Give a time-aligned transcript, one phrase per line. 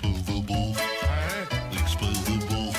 [0.00, 0.72] speel de.
[1.06, 1.42] Hè?
[1.70, 2.72] Ik speel de bal.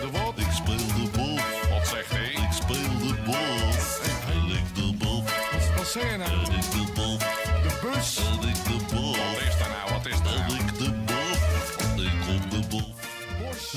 [0.00, 0.38] De wat?
[0.38, 1.34] Ik speel de bal.
[1.70, 2.30] Wat zegt hij?
[2.30, 3.14] Ik speel de.
[4.28, 5.22] En ik de bal.
[5.22, 6.37] Wat, wat zeg je nou?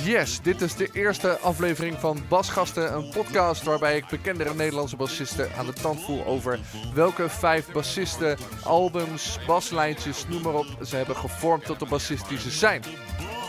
[0.04, 5.50] Yes, dit is de eerste aflevering van Basgasten, een podcast waarbij ik bekendere Nederlandse bassisten
[5.58, 6.60] aan de tand voel over
[6.94, 12.40] welke vijf bassisten, albums, baslijntjes, noem maar op, ze hebben gevormd tot de bassist die
[12.40, 12.84] ze zijn.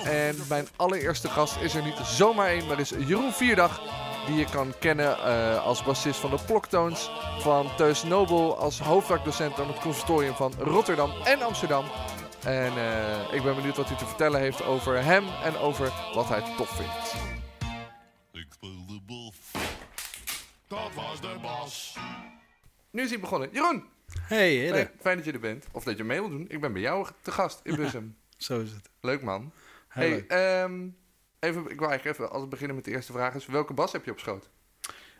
[0.04, 3.80] En mijn allereerste gast is er niet zomaar één, maar is Jeroen Vierdag,
[4.26, 9.60] die je kan kennen eh, als bassist van de Ploktoons, van Teus Nobel, als hoofdvakdocent
[9.60, 11.84] aan het conservatorium van Rotterdam en Amsterdam.
[12.44, 16.28] En eh, ik ben benieuwd wat hij te vertellen heeft over hem en over wat
[16.28, 17.14] hij tof vindt.
[18.32, 19.32] Ik speel de bal.
[20.68, 21.96] Dat was de bas.
[22.90, 23.48] Nu is hij begonnen.
[23.52, 23.84] Jeroen,
[24.20, 24.90] Hey, Hidde.
[25.00, 25.66] fijn, dat je er bent.
[25.72, 26.44] Of dat je mee wil doen.
[26.48, 28.16] Ik ben bij jou te gast in Bussum.
[28.36, 28.88] Zo is het.
[29.00, 29.52] Leuk man.
[29.88, 30.30] Heel Hey, leuk.
[30.30, 30.88] ehm,
[31.40, 33.92] even, ik wil eigenlijk even als we beginnen met de eerste vraag is, welke bas
[33.92, 34.48] heb je op schoot?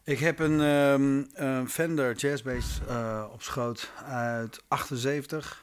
[0.05, 5.62] Ik heb een ehm, een Fender Jazzbass eh op schoot uit 78.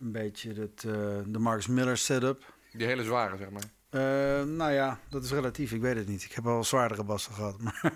[0.00, 0.92] Een beetje het, eh,
[1.26, 2.54] de Marcus Miller setup.
[2.72, 3.64] Die hele zware, zeg maar.
[3.90, 5.72] Eh, nou ja, dat is relatief.
[5.72, 6.24] Ik weet het niet.
[6.24, 7.60] Ik heb al zwaardere bassen gehad.
[7.62, 7.92] Maar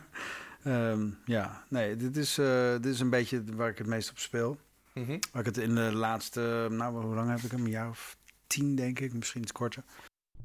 [0.90, 4.18] ehm, ja, nee, dit is, eh, dit is een beetje waar ik het meest op
[4.18, 4.58] speel.
[4.94, 5.18] Mhm.
[5.32, 7.64] Waar ik het in de laatste, nou hoe lang heb ik hem?
[7.64, 9.82] Een jaar of tien denk ik, misschien iets korter.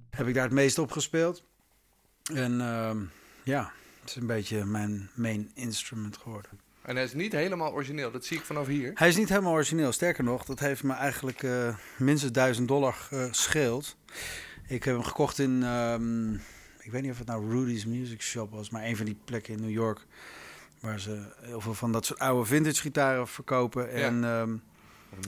[0.09, 1.43] Heb ik daar het meest op gespeeld.
[2.33, 3.03] En ehm,
[3.43, 6.51] ja, het is een beetje mijn main instrument geworden.
[6.89, 8.91] En hij is niet helemaal origineel, dat zie ik vanaf hier.
[8.95, 9.91] Hij is niet helemaal origineel.
[9.91, 13.95] Sterker nog, dat heeft me eigenlijk eh, minstens 1000 dollar gescheeld.
[14.67, 16.33] Ik heb hem gekocht in, ehm,
[16.79, 19.53] ik weet niet of het nou Rudy's Music Shop was, maar een van die plekken
[19.53, 20.05] in New York.
[20.79, 23.91] Waar ze heel veel van dat soort oude vintage gitaren verkopen.
[23.91, 24.55] En ehm,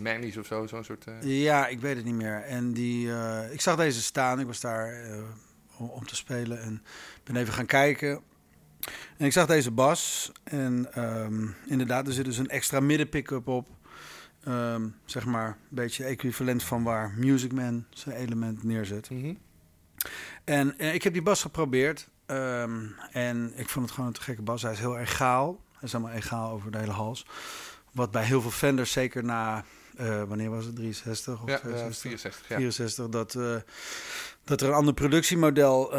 [0.01, 1.05] Manny's of zo, zo'n soort...
[1.05, 2.41] eh, ja, ik weet het niet meer.
[2.41, 4.39] En die, eh, ik zag deze staan.
[4.39, 5.23] Ik was daar eh,
[5.77, 6.83] om, om te spelen en
[7.23, 8.21] ben even gaan kijken.
[9.17, 10.31] En ik zag deze bas.
[10.43, 13.67] En ehm, inderdaad, er zit dus een extra middenpick-up op.
[14.43, 19.09] Ehm, zeg maar een beetje equivalent van waar Music Man zijn element neerzet.
[19.09, 19.33] mhm.
[20.43, 22.09] En eh, ik heb die bas geprobeerd.
[22.25, 22.79] ehm,
[23.11, 24.61] en ik vond het gewoon een te gekke bas.
[24.61, 25.59] Hij is heel egaal.
[25.73, 27.25] Hij is helemaal egaal over de hele hals.
[27.91, 29.63] Wat bij heel veel Fenders, zeker na...
[29.97, 30.75] eh, wanneer was het?
[30.75, 32.01] 63 of Ja, eh, 62?
[32.01, 32.55] 64, ja.
[32.55, 33.55] 64, dat, eh,
[34.43, 35.91] dat er een ander productiemodel,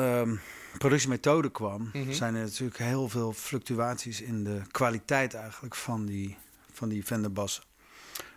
[0.79, 2.13] productiemethode kwam, Mhm.
[2.13, 6.37] zijn er natuurlijk heel veel fluctuaties in de kwaliteit eigenlijk van die,
[6.73, 7.63] van die Fender bassen.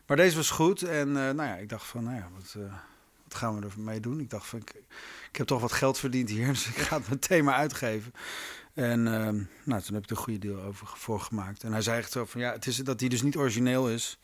[0.06, 2.74] Maar deze was goed en eh, nou ja, ik dacht van, nou ja, wat, eh,
[3.24, 4.20] wat gaan we ermee doen?
[4.20, 4.74] Ik dacht van, ik,
[5.30, 8.12] ik heb toch wat geld verdiend hier, dus ik ga het meteen maar uitgeven.
[8.74, 11.64] En ehm, nou, toen heb ik er een goede deal over voor gemaakt.
[11.64, 14.20] En hij zei echt zo van, ja, het is dat hij dus niet origineel is.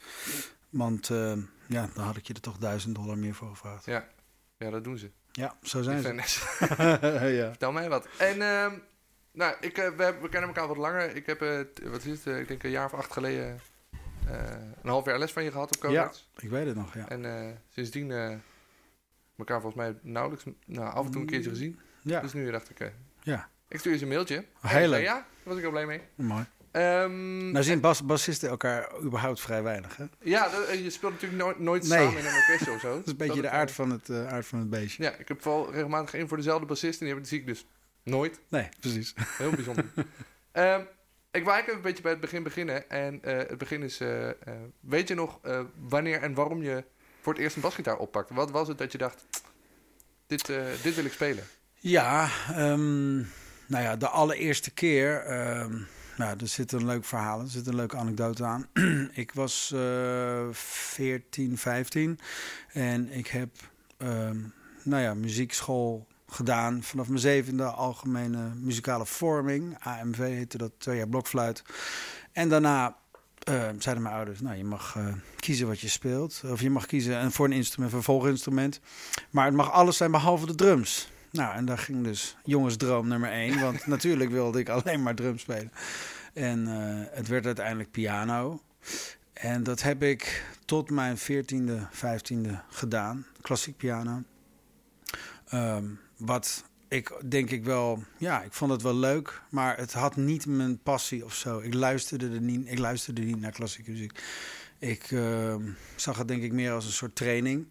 [0.70, 3.86] Want ehm, ja, dan had ik je er toch duizend dollar meer voor gevraagd.
[3.86, 4.08] Ja.
[4.58, 5.12] ja, dat doen ze.
[5.32, 6.08] Ja, zo zijn ze.
[6.08, 6.36] Fenders.
[7.40, 7.50] ja.
[7.50, 8.08] Vertel mij wat.
[8.18, 8.74] En ehm,
[9.32, 11.16] nou, ik, eh, we, we kennen elkaar wat langer.
[11.16, 11.40] Ik heb,
[11.74, 13.60] t- wat is het, eh, ik denk een jaar of acht geleden
[14.82, 16.30] een half jaar les van je gehad op Codex.
[16.38, 17.10] Ik weet het nog, ja.
[17.10, 18.12] En sindsdien
[19.38, 21.80] elkaar volgens mij nauwelijks, nou, af en toe een keertje gezien.
[22.02, 22.92] Ja, Dus nu dacht ik,
[23.24, 23.50] ja.
[23.68, 24.46] ik stuur je eens een mailtje.
[24.62, 25.04] Heel leuk.
[25.04, 26.02] Ja, daar was ik heel blij mee.
[26.16, 26.46] mooi.
[26.72, 30.04] Ehm, Nou zien bas bassisten elkaar überhaupt vrij weinig, hè?
[30.10, 31.98] Dat ja, dat- eh, je speelt natuurlijk nooit, nooit Nee.
[32.00, 32.98] samen in een orkest of zo.
[33.06, 35.04] is een beetje de aard van het, eh, aard van het beestje.
[35.04, 37.46] Ja, ik heb vooral regelmatig één voor dezelfde bassist en die, heb- die zie ik
[37.48, 37.66] dus
[38.04, 38.40] nooit.
[38.50, 39.14] Nee, precies.
[39.38, 39.86] Heel bijzonder.
[40.52, 40.80] Ehm,
[41.32, 42.90] ik wil eigenlijk even een beetje bij het begin beginnen.
[42.90, 44.36] En eh, het begin is, eh, eh,
[44.80, 46.84] weet je nog eh, wanneer en waarom je
[47.22, 48.34] voor het eerst een basgitaar oppakte?
[48.34, 49.26] Wat was het dat je dacht,
[50.28, 51.44] dit, eh, dit wil ik spelen?
[51.80, 53.16] Ja, ehm,
[53.68, 55.26] nou ja, de allereerste keer.
[56.22, 58.68] Ehm, nou, er zit een leuk verhaal, er zit een leuke anekdote aan.
[59.14, 62.20] ik was eh 14, 15
[62.74, 63.50] en ik heb,
[63.98, 64.38] ehm,
[64.84, 69.78] nou ja, muziekschool gedaan vanaf mijn zevende algemene muzikale vorming.
[69.80, 71.64] AMV heette dat, twee jaar blokfluit.
[72.32, 72.96] En daarna
[73.44, 76.42] eh, zeiden mijn ouders, nou, je mag eh, kiezen wat je speelt.
[76.46, 78.80] Of je mag kiezen en voor een instrument, voor een volginstrument.
[79.30, 81.10] Maar het mag alles zijn behalve de drums.
[81.32, 83.60] Nou, en daar ging dus jongensdroom nummer één.
[83.60, 85.72] Want natuurlijk wilde ik alleen maar drums spelen.
[86.34, 88.62] En eh, het werd uiteindelijk piano.
[89.34, 93.26] En dat heb ik tot mijn 14e, 15e gedaan.
[93.42, 94.24] Klassiek piano.
[95.48, 95.86] Ehm,
[96.18, 100.46] wat ik denk ik wel, ja, ik vond het wel leuk, maar het had niet
[100.46, 101.60] mijn passie of zo.
[101.60, 104.24] Ik luisterde er niet, ik luisterde niet naar klassieke muziek.
[104.80, 105.62] Ik ehm,
[105.96, 107.68] zag het denk ik meer als een soort training.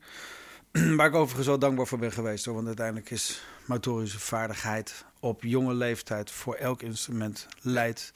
[0.97, 2.45] Waar ik overigens wel dankbaar voor ben geweest.
[2.45, 8.13] Hoor, want uiteindelijk is motorische vaardigheid op jonge leeftijd voor elk instrument leidt,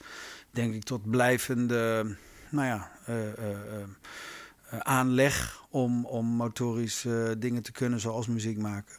[0.51, 2.05] denk ik, tot blijvende
[2.55, 3.81] nou ja, eh, eh,
[4.69, 8.95] eh, aanleg om, om motorisch eh, dingen te kunnen, zoals muziek maken.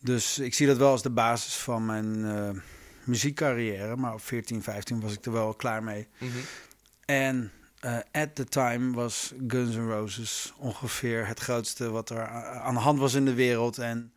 [0.00, 2.62] Dus ik zie dat wel als de basis van mijn
[3.04, 3.96] muziekcarrière.
[3.96, 6.08] Maar op 14, 15 was ik er wel klaar mee.
[6.18, 6.30] Mhm.
[7.04, 12.26] En eh, at the time was Guns N' Roses ongeveer het grootste wat er
[12.60, 13.78] aan de hand was in de wereld.
[13.78, 14.12] En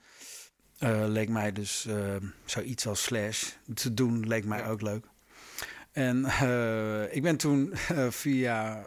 [0.77, 2.15] eh, leek mij dus eh,
[2.45, 4.67] zoiets als Slash te doen, leek mij Ja.
[4.67, 5.05] ook leuk.
[5.91, 6.25] En
[7.11, 7.71] ik ben toen
[8.09, 8.83] via,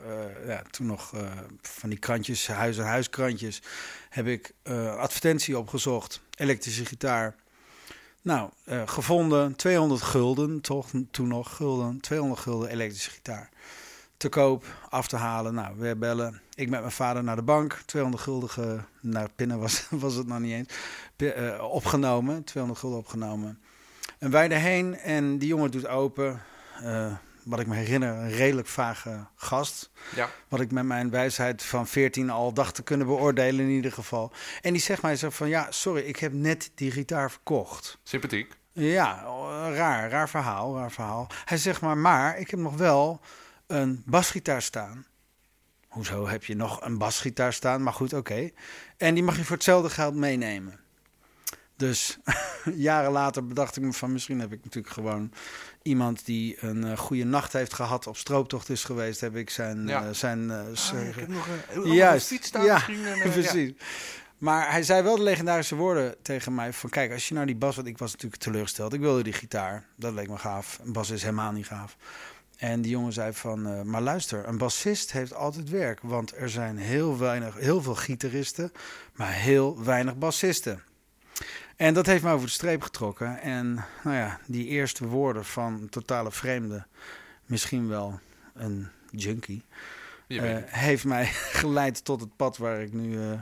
[0.46, 1.14] ja, toen nog
[1.62, 3.62] van die krantjes, huis- en huiskrantjes,
[4.08, 4.52] heb ik
[4.96, 6.20] advertentie opgezocht.
[6.34, 7.34] Elektrische gitaar.
[8.22, 8.50] Nou,
[8.86, 13.48] gevonden, 200 gulden, toch toen nog gulden, 200 gulden elektrische gitaar.
[14.22, 15.54] Te koop, af te halen.
[15.54, 16.40] Nou, weer bellen.
[16.54, 17.78] Ik met mijn vader naar de bank.
[17.86, 20.68] 200 gulden, nou, pinnen was, was het nog niet eens.
[21.16, 23.60] Eh, opgenomen, 200 gulden opgenomen.
[24.18, 26.42] En wij erheen en die jongen doet open.
[26.82, 27.12] Eh,
[27.44, 29.90] wat ik me herinner, een redelijk vage gast.
[30.14, 30.30] Ja.
[30.48, 34.32] Wat ik met mijn wijsheid van 14 al dacht te kunnen beoordelen in ieder geval.
[34.60, 37.98] En die zegt mij zo van, ja, sorry, ik heb net die gitaar verkocht.
[38.02, 38.56] Sympathiek.
[38.72, 39.22] Ja,
[39.74, 41.26] raar, raar verhaal, raar verhaal.
[41.44, 43.20] Hij zegt maar, maar ik heb nog wel
[43.72, 45.06] een basgitaar staan.
[45.88, 47.82] Hoezo heb je nog een basgitaar staan?
[47.82, 48.50] Maar goed, oké.
[48.96, 50.80] En die mag je voor hetzelfde geld meenemen.
[51.76, 52.18] Dus
[52.74, 55.32] jaren later bedacht ik me van misschien heb ik natuurlijk gewoon
[55.82, 59.86] iemand die een eh, goede nacht heeft gehad, op strooptocht is geweest, heb ik zijn,
[59.86, 60.04] Ja.
[60.06, 63.06] eh, zijn eh, Ah, ik heb nog een Juist, fiets staan ja, misschien.
[63.06, 63.28] en, ja.
[63.30, 63.72] Precies.
[64.38, 66.90] Maar hij zei wel de legendarische woorden tegen mij van...
[66.90, 67.76] kijk, als je nou die bas...
[67.76, 68.92] want ik was natuurlijk teleurgesteld.
[68.92, 69.84] Ik wilde die gitaar.
[69.96, 70.78] Dat leek me gaaf.
[70.84, 71.96] Een bas is helemaal niet gaaf.
[72.62, 73.66] En die jongen zei van...
[73.66, 76.00] eh, maar luister, een bassist heeft altijd werk.
[76.02, 78.72] Want er zijn heel, weinig, heel veel gitaristen...
[79.14, 80.82] maar heel weinig bassisten.
[81.76, 83.40] En dat heeft mij over de streep getrokken.
[83.40, 86.86] En nou ja, die eerste woorden van een totale vreemde...
[87.46, 88.20] misschien wel
[88.54, 89.64] een junkie...
[90.26, 91.26] Eh, heeft mij
[91.62, 93.32] geleid tot het pad waar ik nu eh,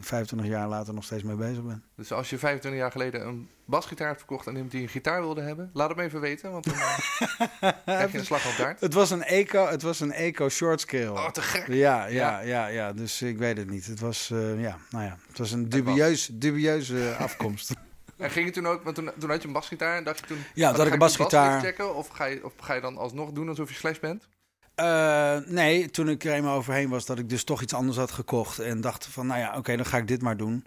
[0.00, 1.82] 25 jaar later nog steeds mee bezig ben.
[1.96, 5.20] Dus als je 25 jaar geleden een basgitaar hebt verkocht en iemand die een gitaar
[5.20, 8.80] wilde hebben, laat hem even weten, want dan eh, krijg je een slag op taart.
[8.80, 11.10] Het was een eco, het was een eco short scale.
[11.12, 11.66] Oh, te gek.
[11.66, 12.40] Ja, ja, Ja.
[12.40, 13.86] ja, ja, Dus ik weet het niet.
[13.86, 17.72] Het was, eh, ja, nou ja, het was een dubieus, dubieuze afkomst.
[18.16, 20.26] En ging je toen ook, want toen, toen had je een basgitaar en dacht je
[20.26, 20.38] toen...
[20.54, 23.30] Ja, oh, dat ik een basgitaar- checken of ga, je, of ga je dan alsnog
[23.32, 24.28] doen alsof je slash bent?
[24.76, 28.10] Eh, nee, toen ik er eenmaal overheen was, dat ik dus toch iets anders had
[28.10, 28.58] gekocht.
[28.58, 30.64] En dacht van, nou ja, oké, dan ga ik dit maar doen.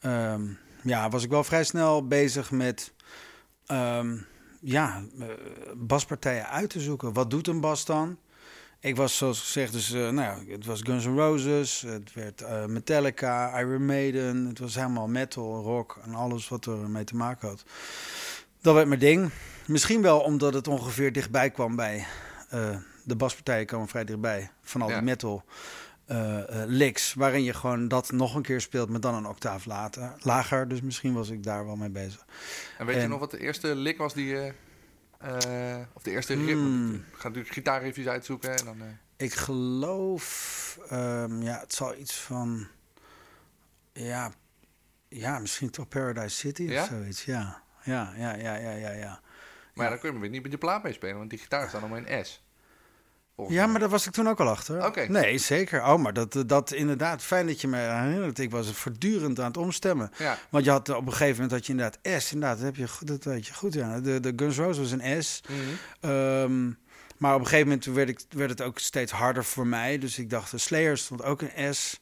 [0.00, 0.42] Ehm,
[0.82, 2.92] ja, was ik wel vrij snel bezig met,
[3.66, 4.16] ehm,
[4.60, 5.26] ja, eh,
[5.76, 7.12] baspartijen uit te zoeken.
[7.12, 8.18] Wat doet een bas dan?
[8.80, 12.68] Ik was zoals gezegd, dus, eh, nou ja, het was Guns N' Roses, het werd
[12.68, 14.46] Metallica, Iron Maiden.
[14.46, 17.64] Het was helemaal metal, rock en alles wat er mee te maken had.
[18.60, 19.30] Dat werd mijn ding.
[19.66, 22.06] Misschien wel omdat het ongeveer dichtbij kwam bij
[23.04, 24.94] de baspartijen komen vrij dichtbij van al Ja.
[24.94, 25.44] die metal
[26.06, 30.12] eh, licks, waarin je gewoon dat nog een keer speelt, maar dan een octaaf later,
[30.18, 30.68] lager.
[30.68, 32.24] Dus misschien was ik daar wel mee bezig.
[32.78, 34.52] En weet je nog wat de eerste lick was die je...
[35.18, 36.52] eh, of de eerste riff?
[36.52, 36.94] Hmm.
[36.94, 38.76] Ik ga natuurlijk gitaarriffjes uitzoeken en dan...
[39.16, 42.66] Ik geloof, ehm, ja, het zal iets van,
[43.92, 44.32] ja,
[45.08, 46.82] ja, misschien toch Paradise City Ja?
[46.82, 47.24] of zoiets.
[47.24, 48.90] Ja, ja, ja, ja, ja, ja.
[48.90, 49.20] ja.
[49.74, 51.80] maar ja, dan kun je weer niet met je plaat meespelen, want die gitaar staat
[51.80, 52.43] allemaal in S.
[53.48, 54.86] Ja, maar daar was ik toen ook al achter.
[54.86, 55.06] Oké.
[55.08, 55.82] Nee, zeker.
[55.84, 58.38] Oh, maar dat, dat inderdaad, fijn dat je me herinnert.
[58.38, 60.10] Ik was voortdurend aan het omstemmen.
[60.18, 62.76] Ja, Want je had op een gegeven moment dat je inderdaad S, inderdaad, dat, heb
[62.76, 63.74] je, goed- dat weet je goed.
[63.74, 64.00] Ja.
[64.00, 65.40] De, de Guns Roses was een S.
[65.48, 65.60] Mhm.
[66.00, 66.64] Ehm,
[67.18, 69.98] maar op een gegeven moment werd, ik, werd het ook steeds harder voor mij.
[69.98, 72.00] Dus ik dacht, de Slayer stond ook een S.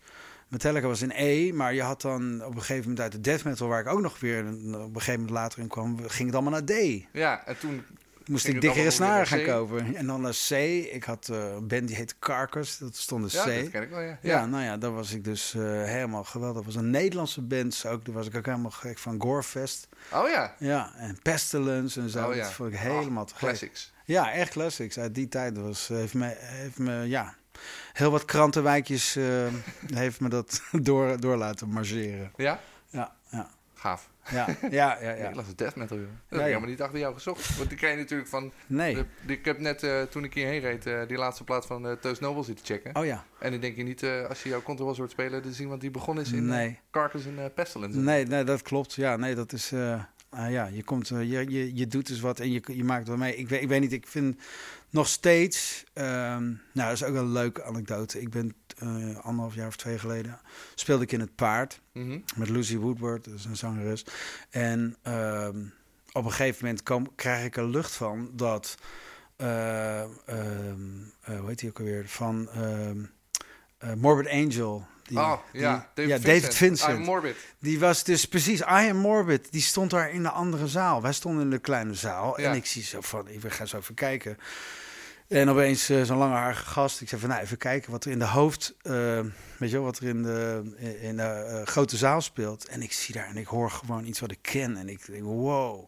[0.48, 3.44] Metallica was een E, maar je had dan op een gegeven moment uit de death
[3.44, 6.26] metal, waar ik ook nog weer een- op een gegeven moment later in kwam, ging
[6.26, 7.04] het allemaal naar D.
[7.12, 7.84] ja, en toen...
[8.26, 9.94] Moest ik dikkere snaren gaan kopen.
[9.94, 10.50] En dan naar C.
[10.92, 13.62] Ik had eh, een band die heette Carcass, dat stond een Ja, C.
[13.62, 14.18] dat ken ik wel, ja.
[14.22, 16.56] Ja, nou ja, daar was ik dus eh, helemaal geweldig.
[16.56, 19.20] Dat was een Nederlandse band, ook, daar was ik ook helemaal gek van.
[19.20, 19.88] Gorefest.
[20.12, 22.28] Oh ja, Ja, en Pestilence en zo.
[22.28, 22.42] Oh ja.
[22.42, 23.92] Dat vond ik helemaal te oh, classics.
[24.04, 24.98] Ja, echt classics.
[24.98, 27.34] Uit die tijd was, heeft, me, heeft me, ja,
[27.92, 29.24] heel wat krantenwijkjes eh,
[30.02, 32.32] heeft me dat door, door laten marcheren.
[32.36, 32.60] Ja?
[32.88, 34.10] Ja, ja, Gaaf.
[34.30, 34.98] ja, ja, ja.
[35.00, 35.10] Ja.
[35.10, 35.14] ja.
[35.22, 36.06] Nederlandse death metal, joh.
[36.06, 36.46] Dat heb Ja, ik ja.
[36.46, 37.56] helemaal niet achter jou gezocht.
[37.56, 38.52] Want die ken je natuurlijk van...
[38.66, 38.94] Nee.
[38.94, 41.92] de- ik heb net, eh, toen ik hierheen reed, eh, die laatste plaat van eh
[41.92, 42.96] Toast Noble zitten checken.
[42.96, 43.24] Oh ja.
[43.38, 45.90] En dan denk je niet, als je jouw contrabas hoort spelen, te zien wat die
[45.90, 46.78] begonnen is in Nee.
[46.90, 47.98] Carcass en Pestilence.
[47.98, 48.94] Nee, nee, dat klopt.
[48.94, 49.72] Ja, nee, dat is.
[50.30, 53.16] ah, ja, je komt, je, je, je doet dus wat en je, je maakt wat
[53.18, 53.36] mee.
[53.36, 54.36] Ik weet, ik weet niet, ik vind
[54.92, 55.84] nog steeds.
[55.92, 56.58] ehm, nou,
[56.88, 58.20] dat is ook een leuke anekdote.
[58.20, 58.88] Ik ben eh,
[59.24, 60.40] anderhalf jaar of twee geleden
[60.74, 62.18] speelde ik in het paard Mhm.
[62.36, 64.04] met Lucy Woodward, dat is een zangeres.
[64.50, 65.58] En ehm,
[66.12, 68.74] op een gegeven moment kom, krijg ik er lucht van dat.
[69.36, 70.08] eh, ehm,
[71.20, 72.08] eh, hoe heet die ook alweer?
[72.08, 72.48] Van
[73.96, 75.90] Morbid Angel, Die, oh, die- ja.
[75.94, 76.24] David ja, Vincent.
[76.42, 76.98] David Vincent.
[76.98, 77.36] I'm Morbid.
[77.58, 79.52] Die was dus precies, I am morbid.
[79.52, 81.02] Die stond daar in de andere zaal.
[81.02, 82.40] Wij stonden in de kleine zaal.
[82.40, 82.50] Ja.
[82.50, 84.38] En ik zie zo van, ik ga zo even kijken.
[85.32, 87.00] En opeens eh, zo'n langharige gast.
[87.00, 89.20] Ik zei van, nou even kijken wat er in de hoofd, eh,
[89.58, 90.62] weet je wel, wat er in de,
[91.00, 92.66] in de eh, grote zaal speelt.
[92.66, 94.76] En ik zie daar en ik hoor gewoon iets wat ik ken.
[94.76, 95.86] En ik denk, wow.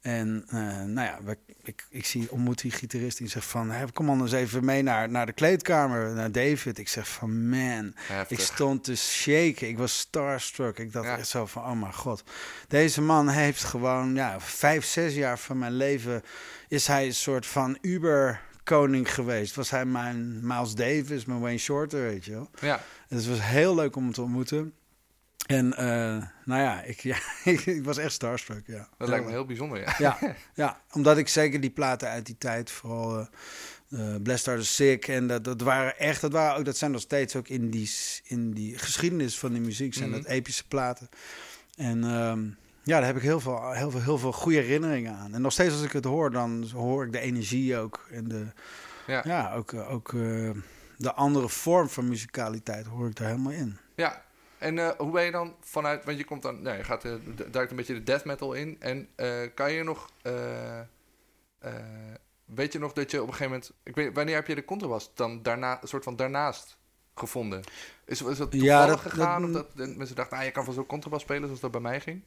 [0.00, 0.44] En
[0.86, 1.18] nou ja,
[1.62, 5.10] ik, ik zie, ontmoet die gitarist die zegt van, hey, kom anders even mee naar,
[5.10, 6.78] naar de kleedkamer, naar David.
[6.78, 8.38] Ik zeg van, man, Heftig.
[8.38, 9.68] ik stond te shaken.
[9.68, 10.78] Ik was starstruck.
[10.78, 11.16] Ik dacht Ja.
[11.16, 12.22] echt zo van, oh mijn god.
[12.68, 16.22] Deze man heeft gewoon, ja, vijf, zes jaar van mijn leven...
[16.68, 17.78] is hij een soort van
[18.64, 19.54] Uber-koning geweest.
[19.54, 22.50] Was hij mijn Miles Davis, mijn Wayne Shorter, weet je wel.
[22.60, 22.80] Ja.
[23.08, 24.72] En het was heel leuk om hem te ontmoeten.
[25.46, 28.88] En eh, nou ja ik, ja, ik was echt starstruck, ja.
[28.98, 29.94] Dat lijkt me heel bijzonder, ja.
[29.98, 30.18] Ja,
[30.54, 33.26] ja, omdat ik zeker die platen uit die tijd, vooral eh
[33.88, 36.90] eh, Blessed Are the Sick, en dat, dat waren echt, dat, waren ook, dat zijn
[36.90, 37.90] nog steeds ook in die,
[38.24, 40.22] in die geschiedenis van die muziek, zijn Mhm.
[40.22, 41.08] dat epische platen.
[41.76, 42.46] En ehm,
[42.84, 45.34] ja, daar heb ik heel veel, heel, veel, heel veel goede herinneringen aan.
[45.34, 48.06] En nog steeds als ik het hoor, dan hoor ik de energie ook.
[48.10, 48.46] En de,
[49.06, 49.20] Ja.
[49.24, 49.54] ja.
[49.54, 50.50] ook, eh, ook eh,
[50.96, 53.78] de andere vorm van muzikaliteit hoor ik daar helemaal in.
[53.94, 54.22] Ja.
[54.58, 57.02] En eh, hoe ben je dan vanuit, want je komt dan, nou, je gaat,
[57.50, 58.76] duikt een beetje de death metal in.
[58.80, 59.08] En
[59.54, 60.10] kan je nog,
[62.44, 64.64] weet je nog dat je op een gegeven moment, ik weet, wanneer heb je de
[64.64, 66.78] contrabas dan daarna, een soort van daarnaast
[67.14, 67.60] gevonden?
[68.04, 69.40] Is, is dat toevallig Ja, dat- gegaan?
[69.40, 71.70] dat- of dat de mensen dachten, ah, je kan van zo'n contrabas spelen zoals dat
[71.70, 72.22] bij mij ging?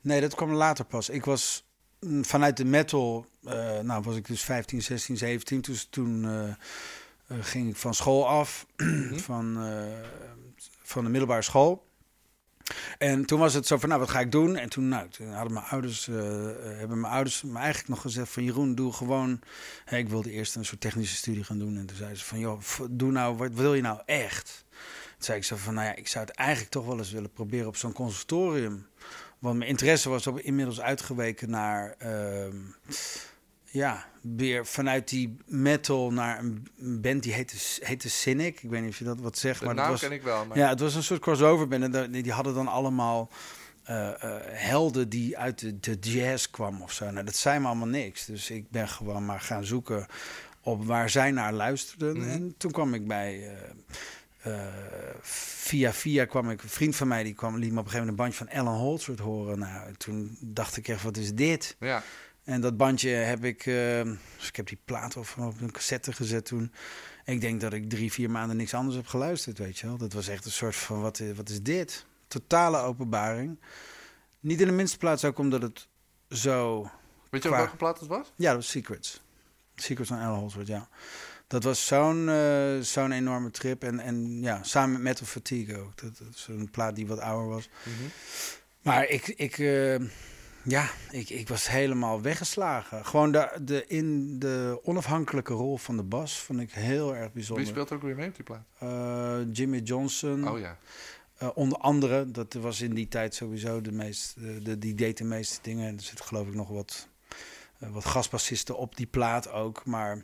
[0.00, 1.08] Nee, dat kwam later pas.
[1.08, 1.64] Ik was
[2.00, 5.60] mm, vanuit de metal, eh, nou was ik dus 15, 16, 17.
[5.60, 8.66] Dus toen eh, eh, ging ik van school af,
[9.28, 10.08] van, eh,
[10.82, 11.86] van de middelbare school.
[12.98, 14.56] En toen was het zo van, nou, wat ga ik doen?
[14.56, 18.00] En toen, nou, toen hadden mijn ouders, eh, eh, hebben mijn ouders me eigenlijk nog
[18.00, 19.40] gezegd van, Jeroen, doe gewoon...
[19.90, 21.76] Ik wilde eerst een soort technische studie gaan doen.
[21.76, 22.60] En toen zeiden ze van, joh,
[22.90, 24.64] doe nou, wat wil je nou echt?
[24.70, 27.32] Toen zei ik zo van, nou ja, ik zou het eigenlijk toch wel eens willen
[27.32, 28.86] proberen op zo'n conservatorium.
[29.38, 31.94] Want mijn interesse was op, inmiddels uitgeweken naar...
[31.98, 32.56] ehm,
[33.70, 36.66] ja, weer vanuit die metal naar een
[37.00, 38.62] band die heette, heette Cynic.
[38.62, 40.00] Ik weet niet of je dat wat zegt, De maar naam was...
[40.00, 41.94] ken ik wel, maar Ja, het was een soort crossover band.
[41.94, 43.30] En die hadden dan allemaal
[43.82, 47.10] eh, eh, helden die uit de, de jazz kwam of zo.
[47.10, 48.24] Nou, dat zei me allemaal niks.
[48.26, 50.06] Dus ik ben gewoon maar gaan zoeken
[50.60, 52.16] op waar zij naar luisterden.
[52.18, 52.28] Mhm.
[52.28, 53.56] En toen kwam ik bij...
[54.42, 54.52] eh,
[55.20, 56.62] via via kwam ik...
[56.62, 58.66] Een vriend van mij die kwam, liet me op een gegeven moment een bandje van
[58.66, 59.58] Alan Holdsworth horen.
[59.58, 61.76] Nou, toen dacht ik echt, wat is dit?
[61.80, 62.02] ja.
[62.48, 64.02] En dat bandje heb ik, eh,
[64.36, 66.72] dus ik heb die plaat op, op een cassette gezet toen.
[67.24, 69.96] Ik denk dat ik drie, vier maanden niks anders heb geluisterd, weet je wel.
[69.96, 72.06] Dat was echt een soort van, wat, is- wat is dit?
[72.28, 73.58] Totale openbaring.
[74.40, 75.88] Niet in de minste plaats ook omdat het
[76.30, 76.82] zo...
[77.30, 78.32] Weet je Qua- welke plaat het was?
[78.36, 79.22] Ja, dat was Secrets.
[79.74, 80.88] Secrets van Al Holdsworth, ja.
[81.46, 83.82] Dat was zo'n eh, zo'n enorme trip.
[83.84, 85.96] En, en ja, samen met Metal Fatigue ook.
[86.00, 87.68] Dat, dat is een plaat die wat ouder was.
[88.82, 89.96] Maar ik, ik, eh,
[90.68, 93.04] ja, ik, ik was helemaal weggeslagen.
[93.06, 97.30] Gewoon de, de, in de onafhankelijke rol van de bas vond ik heel erg Wie
[97.32, 97.66] bijzonder.
[97.66, 98.64] speelt er ook weer mee op die plaat?
[98.78, 100.78] Eh, Jimmy Johnson, Oh ja.
[101.38, 102.30] eh, onder andere.
[102.30, 104.34] Dat was in die tijd sowieso de meest,
[104.64, 105.88] de, die deed de meeste dingen.
[105.88, 107.08] En er zitten geloof ik nog wat,
[107.78, 109.84] eh, wat gastbassisten op die plaat ook.
[109.84, 110.22] Maar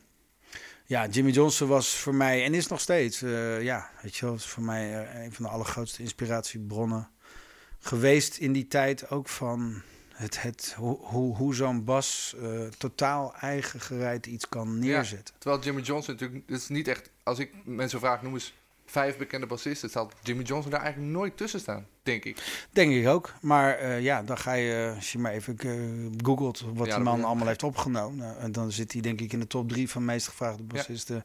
[0.87, 3.21] ja, Jimmy Johnson was voor mij, en is nog steeds,
[3.61, 7.09] ja, weet je wel, is voor mij een van de allergrootste inspiratiebronnen
[7.79, 9.11] geweest in die tijd.
[9.11, 9.83] Ook van
[10.25, 15.35] het, het, hoe, zo'n bas eh, totaal eigen gereid iets kan neerzetten.
[15.39, 18.55] Terwijl Jimmy Johnson natuurlijk, het is niet echt, als ik mensen vraag, noem eens
[18.95, 22.67] vijf bekende bassisten, staat Jimmy Johnson daar eigenlijk nooit tussen staan, denk ik.
[22.71, 23.33] Denk ik ook.
[23.41, 25.73] Maar eh, ja, dan ga je, als je maar even eh,
[26.23, 28.17] googelt wat Ja, die man allemaal heeft opgenomen.
[28.19, 30.63] nou, en dan zit hij denk ik in de top drie van de meest gevraagde
[30.63, 31.23] bassisten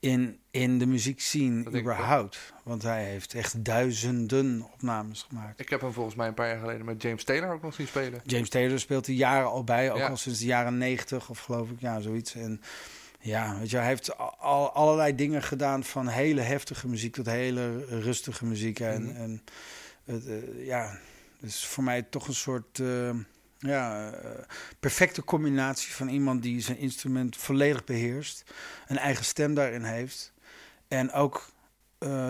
[0.00, 2.52] in, in de muziekscene überhaupt.
[2.62, 5.60] Want hij heeft echt duizenden opnames gemaakt.
[5.60, 7.86] Ik heb hem volgens mij een paar jaar geleden met James Taylor ook nog zien
[7.86, 8.20] spelen.
[8.24, 10.08] James Taylor speelt hij jaren al bij, ook Ja.
[10.08, 12.34] al sinds de jaren negentig of geloof ik, ja, zoiets.
[12.34, 12.60] En
[13.20, 17.84] ja, weet je, hij heeft al, allerlei dingen gedaan van hele heftige muziek tot hele
[17.84, 18.80] rustige muziek.
[18.80, 19.16] En, Mhm.
[19.16, 19.44] en
[20.04, 20.98] het, eh, ja,
[21.40, 23.10] dus voor mij toch een soort eh,
[23.58, 24.30] ja, eh,
[24.80, 28.50] perfecte combinatie van iemand die zijn instrument volledig beheerst,
[28.88, 30.32] een eigen stem daarin heeft
[30.88, 31.48] en ook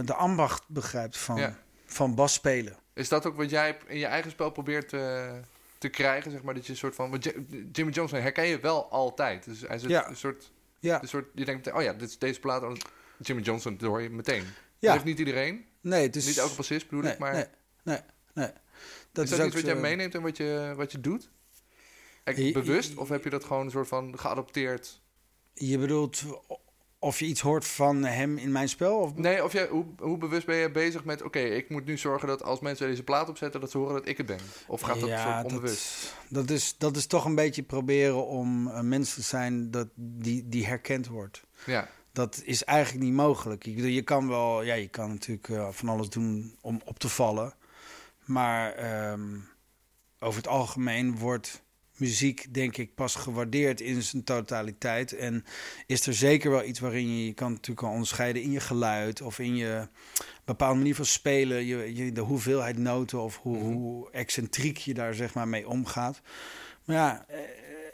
[0.04, 1.56] de ambacht begrijpt van, Ja.
[1.86, 2.76] van bas spelen.
[2.94, 4.88] Is dat ook wat jij in je eigen spel probeert
[5.78, 7.22] te krijgen, zeg maar, dat je een soort van...
[7.72, 9.44] Jimmy Johnson herken je wel altijd.
[9.44, 10.08] Dus hij Ja.
[10.08, 11.28] een soort, Ja, een soort...
[11.34, 12.74] Je denkt, oh ja, dit is deze plaat, oh,
[13.18, 14.42] Jimmy Johnson, dat hoor je meteen.
[14.42, 14.92] Dat ja.
[14.92, 15.64] heeft niet iedereen.
[15.80, 17.32] nee, het is Niet elke bassist bedoel nee, ik, maar...
[17.32, 17.46] nee,
[17.82, 18.00] nee,
[18.34, 18.50] nee.
[19.12, 21.30] Dat is dat iets wat jij meeneemt en wat je, wat je doet?
[22.24, 22.96] Echt bewust?
[22.96, 25.00] Of heb je dat gewoon een soort van geadopteerd?
[25.54, 26.24] Je bedoelt
[27.02, 28.98] of je iets hoort van hem in mijn spel?
[28.98, 29.14] Of...
[29.14, 31.22] Nee, of jij, hoe, hoe bewust ben je bezig met...
[31.22, 33.60] Oké, ik moet nu zorgen dat als mensen deze plaat opzetten...
[33.60, 34.38] dat ze horen dat ik het ben?
[34.66, 36.14] Of gaat dat soort onbewust?
[36.28, 39.70] Dat, dat, is, dat is toch een beetje proberen om een mens te zijn...
[39.70, 41.44] Dat, die, die herkend wordt.
[41.66, 41.88] Ja.
[42.12, 43.66] Dat is eigenlijk niet mogelijk.
[43.66, 44.62] Ik bedoel, je kan wel...
[44.62, 47.54] Ja, je kan natuurlijk eh, van alles doen om op te vallen.
[48.24, 49.38] Maar ehm,
[50.18, 51.62] over het algemeen wordt
[52.00, 55.12] muziek, denk ik, pas gewaardeerd in zijn totaliteit.
[55.16, 55.44] En
[55.86, 59.22] is er zeker wel iets waarin je je kan natuurlijk al onderscheiden in je geluid
[59.22, 59.88] of in je
[60.44, 63.66] bepaalde manier van spelen, je, je, de hoeveelheid noten of hoe, Mhm.
[63.66, 66.20] hoe excentriek je daar zeg maar mee omgaat.
[66.84, 67.38] Maar ja, eh,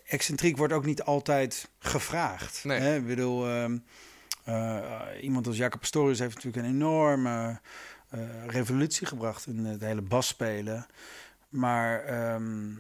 [0.07, 2.65] excentriek wordt ook niet altijd gevraagd.
[2.65, 2.81] Nee.
[2.81, 2.97] Hè?
[2.97, 3.79] Ik bedoel, ehm,
[4.45, 7.61] eh, iemand als Jacob Pastorius heeft natuurlijk een enorme
[8.11, 10.87] eh, revolutie gebracht in het hele basspelen.
[11.57, 12.71] Maar ehm,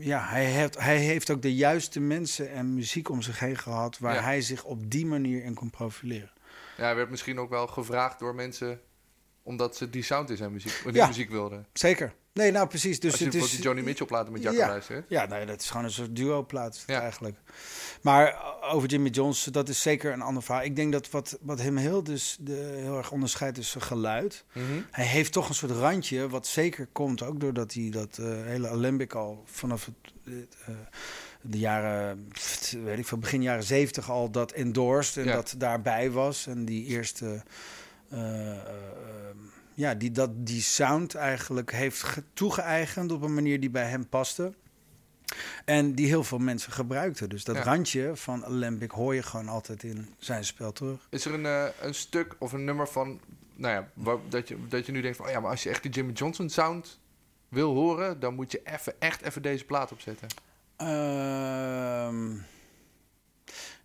[0.00, 3.98] ja, hij heeft, hij heeft ook de juiste mensen en muziek om zich heen gehad...
[3.98, 4.22] waar Ja.
[4.22, 6.30] hij zich op die manier in kon profileren.
[6.76, 8.80] Ja, hij werd misschien ook wel gevraagd door mensen...
[9.42, 11.06] omdat ze die sound in zijn muziek, die Ja.
[11.06, 11.66] muziek wilden.
[11.72, 12.14] Zeker.
[12.38, 13.00] Nee, nou precies.
[13.00, 14.66] Dus Als je het is, die Johnny Mitchell platen met Jacco Ja.
[14.68, 15.04] luistert.
[15.08, 17.00] Ja, nee, dat is gewoon een soort het Ja.
[17.00, 17.36] eigenlijk.
[18.02, 20.64] Maar over Jimmy Jones, dat is zeker een ander verhaal.
[20.64, 24.44] Ik denk dat wat, wat hem heel, dus de, heel erg onderscheidt is zijn geluid.
[24.52, 24.64] Mhm.
[24.90, 28.68] Hij heeft toch een soort randje, wat zeker komt ook doordat hij dat eh, hele
[28.68, 30.74] alembic al vanaf het, eh,
[31.40, 32.28] de jaren,
[32.84, 35.34] weet ik veel, begin jaren zeventig al dat endorsed en Ja.
[35.34, 36.46] dat daarbij was.
[36.46, 37.42] En die eerste,
[38.08, 38.50] eh,
[39.78, 44.08] ja, die dat die sound eigenlijk heeft ge- toegeëigend op een manier die bij hem
[44.08, 44.52] paste.
[45.64, 47.28] En die heel veel mensen gebruikten.
[47.28, 47.62] Dus dat Ja.
[47.62, 51.06] randje van alembic hoor je gewoon altijd in zijn spel terug.
[51.10, 53.20] Is er een, eh, een stuk of een nummer van...
[53.54, 55.26] Nou ja, waar- dat, je, dat je nu denkt van...
[55.26, 57.00] Oh ja, maar als je echt die Jimmy Johnson sound
[57.48, 58.20] wil horen...
[58.20, 60.28] dan moet je even, echt even deze plaat opzetten.
[60.76, 62.32] Ehm,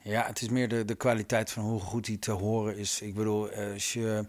[0.02, 3.02] ja, het is meer de, de kwaliteit van hoe goed hij te horen is.
[3.02, 4.28] Ik bedoel, eh, als je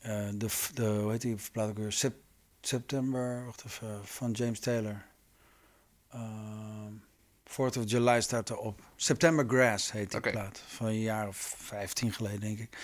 [0.00, 1.92] eh, de, de, hoe heet die plaat ook weer?
[1.92, 2.22] Sep-
[2.60, 5.04] September, wacht even, van James Taylor.
[6.12, 6.92] Ehm
[7.48, 8.80] 4th of July staat erop.
[8.96, 10.62] September Grass heet die plaat.
[10.66, 12.78] Van een jaar of 15 geleden, denk ik.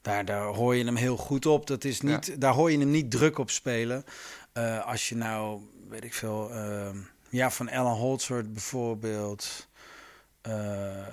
[0.00, 1.66] Daar, daar hoor je hem heel goed op.
[1.66, 4.04] Dat is niet, Daar hoor je hem niet druk op spelen.
[4.52, 6.96] Eh, als je nou, weet ik veel, ehm,
[7.28, 9.68] ja, van Alan Holdsworth bijvoorbeeld.
[10.42, 11.06] Eh,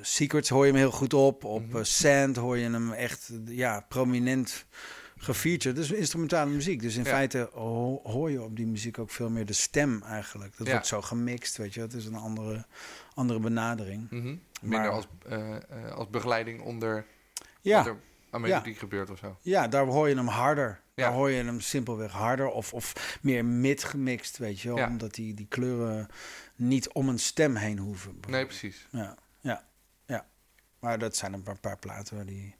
[0.00, 1.44] Secrets hoor je hem heel goed op.
[1.44, 1.76] Op Mhm.
[1.76, 4.66] eh, Sand hoor je hem echt ja, prominent
[5.16, 5.76] gefeatured.
[5.76, 6.80] Dus instrumentale muziek.
[6.82, 7.10] Dus in Ja.
[7.10, 10.56] feite ho- hoor je op die muziek ook veel meer de stem eigenlijk.
[10.56, 10.72] Dat Ja.
[10.72, 11.80] wordt zo gemixt, weet je.
[11.80, 12.64] Het is een andere,
[13.14, 14.10] andere benadering.
[14.10, 14.36] Mhm.
[14.60, 15.56] Minder Maar- als, eh,
[15.94, 17.96] als begeleiding onder wat Ja, er
[18.30, 19.36] aan melodie gebeurt of zo.
[19.40, 20.82] ja, daar hoor je hem harder.
[20.94, 24.86] Daar hoor je hem simpelweg harder of, of meer mid gemixt, weet je wel.
[24.86, 26.08] Omdat die, die kleuren
[26.56, 28.20] niet om een stem heen hoeven.
[28.28, 28.86] Nee, precies.
[28.90, 29.64] Ja, ja,
[30.06, 30.26] ja.
[30.78, 32.54] Maar dat zijn een paar, paar platen waar die...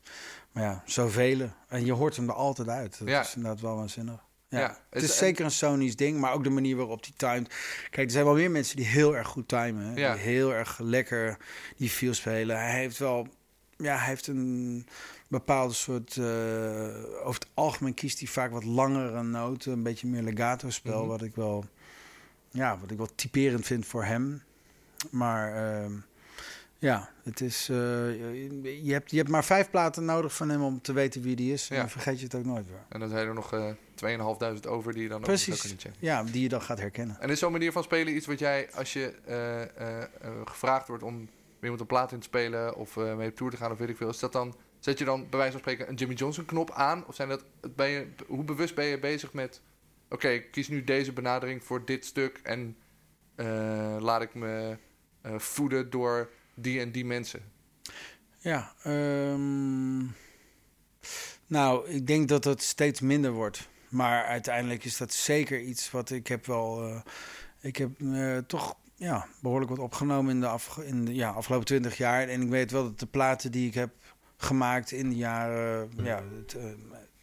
[0.53, 1.51] Maar ja, zoveel.
[1.69, 2.99] En je hoort hem er altijd uit.
[2.99, 3.21] Dat Ja.
[3.21, 4.25] is inderdaad wel waanzinnig.
[4.49, 4.59] Ja.
[4.61, 7.55] Ja, het is en- zeker een Sony's ding, maar ook de manier waarop die timed.
[7.91, 9.85] Kijk, er zijn wel meer mensen die heel erg goed timen.
[9.85, 9.95] Hè?
[10.01, 10.13] Ja.
[10.13, 11.37] Die heel erg lekker
[11.77, 12.57] die feel spelen.
[12.59, 13.29] Hij heeft wel...
[13.77, 14.87] Ja, hij heeft een
[15.29, 16.17] bepaalde soort...
[16.17, 16.25] eh,
[17.27, 19.73] over het algemeen kiest hij vaak wat langere noten.
[19.73, 21.09] Een beetje meer legato spel, Mhm.
[21.09, 21.65] wat ik wel...
[22.55, 24.43] Ja, wat ik wel typerend vind voor hem.
[25.11, 25.55] Maar...
[25.83, 25.93] ehm,
[26.79, 27.69] ja, het is.
[27.69, 27.77] eh,
[28.85, 31.53] je, hebt, je hebt maar vijf platen nodig van hem om te weten wie die
[31.53, 31.69] is.
[31.69, 31.81] En Ja.
[31.81, 32.85] dan vergeet je het ook nooit weer.
[32.89, 33.71] En dan zijn er nog eh
[34.57, 35.61] 2.500 over die je dan ook Precies.
[35.61, 35.99] kunnen checken.
[36.01, 37.21] Ja, die je dan gaat herkennen.
[37.21, 40.03] En is zo'n manier van spelen iets wat jij, als je eh,
[40.45, 41.29] gevraagd wordt om met
[41.61, 43.97] iemand een plaat in te spelen of mee op tour te gaan of weet ik
[43.97, 46.71] veel, is dat dan, zet je dan bij wijze van spreken een Jimmy Johnson knop
[46.71, 47.07] aan?
[47.07, 47.45] Of zijn dat,
[47.77, 49.61] ben je, hoe bewust ben je bezig met,
[50.15, 52.77] oké, ik kies nu deze benadering voor dit stuk en
[53.35, 54.77] eh, laat ik me
[55.21, 57.43] eh, voeden door die en die mensen?
[58.39, 59.99] Ja, ehm,
[61.47, 63.69] nou, ik denk dat het steeds minder wordt.
[63.89, 66.83] Maar uiteindelijk is dat zeker iets wat ik heb wel.
[66.89, 67.01] eh,
[67.61, 67.91] ik heb
[68.47, 72.29] toch ja, behoorlijk wat opgenomen in de, in ja, afgelopen twintig jaar.
[72.29, 73.91] En ik weet wel dat de platen die ik heb
[74.37, 76.65] gemaakt in de jaren ja, het, eh,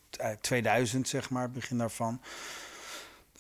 [0.10, 2.22] t- eh, 2000, zeg maar, begin daarvan.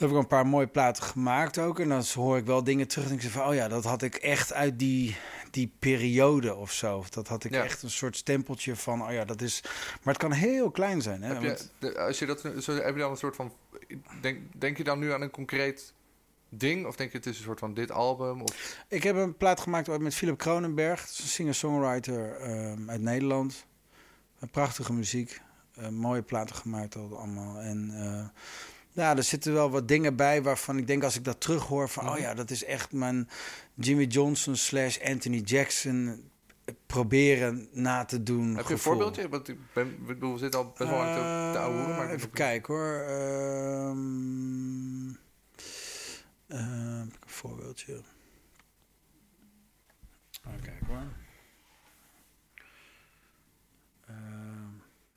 [0.02, 1.80] Heb ik een paar mooie platen gemaakt ook.
[1.80, 3.48] En dan hoor ik wel dingen terug en ik zeg van...
[3.48, 5.16] oh ja, dat had ik echt uit die,
[5.52, 6.98] die periode of zo.
[6.98, 7.64] Of Dat had ik Ja.
[7.64, 9.02] echt een soort stempeltje van...
[9.04, 9.62] oh ja, dat is...
[10.04, 11.22] Maar het kan heel klein zijn.
[11.24, 11.34] Hè?
[11.34, 13.54] Heb je, de- als je dat, zo, heb je dan een soort van,
[14.22, 15.94] denk, denk je dan nu aan een concreet
[16.50, 16.86] ding?
[16.86, 18.42] Of denk je het is een soort van dit album?
[18.42, 21.00] Of, Ik heb een plaat gemaakt ooit met Philip Kronenberg.
[21.02, 23.66] Dat is een singer-songwriter ehm, uit Nederland.
[24.40, 25.42] Een prachtige muziek.
[25.76, 27.60] Eh, mooie platen gemaakt al allemaal.
[27.60, 28.40] En eh,
[28.92, 32.10] ja, er zitten wel wat dingen bij waarvan ik denk als ik dat terughoor van...
[32.10, 33.30] Oh ja, dat is echt mijn
[33.74, 36.30] Jimmy Johnson slash Anthony Jackson
[36.86, 38.56] proberen na te doen.
[38.56, 39.30] Heb je een voorbeeldje?
[39.30, 41.54] Want ik ben, ik bedoel, we zitten al best wel lang te, maar...
[41.54, 42.94] ik Eh, weet even kijken hoor.
[43.02, 44.40] Ehm
[46.48, 48.02] eh, een voorbeeldje.
[50.48, 51.04] Even kijken hoor.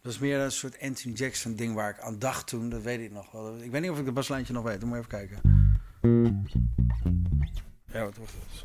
[0.05, 2.69] Dat is meer een soort Anthony Jackson ding waar ik aan dacht toen.
[2.69, 3.57] Dat weet ik nog wel.
[3.63, 4.81] Ik weet niet of ik de baslijntje nog weet.
[4.81, 5.39] Dan moet even kijken.
[7.93, 8.39] Ja, wat even.
[8.41, 8.65] Het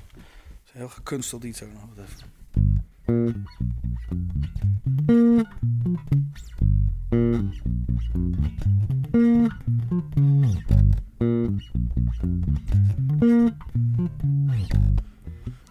[0.65, 1.83] is een heel gekunsteld iets ook nog.
[1.95, 3.47] Wat even.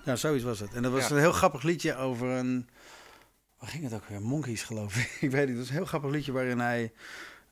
[0.05, 0.75] Ja, zoiets was het.
[0.75, 1.15] En dat was Ja.
[1.15, 2.69] een heel grappig liedje over een...
[3.59, 4.23] Waar ging het ook weer?
[4.23, 5.17] Monkeys, geloof ik.
[5.27, 5.49] ik weet niet.
[5.49, 6.93] Het was een heel grappig liedje waarin hij...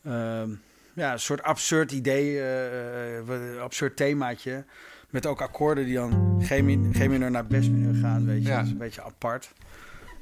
[0.04, 0.50] ehm,
[0.94, 4.64] ja, een soort absurd idee, eh, eh, wat- absurd themaatje.
[5.10, 8.48] Met ook akkoorden die dan G min- G minor naar best minor gaan, weet je.
[8.48, 8.56] Ja.
[8.56, 9.52] Dat is een beetje apart.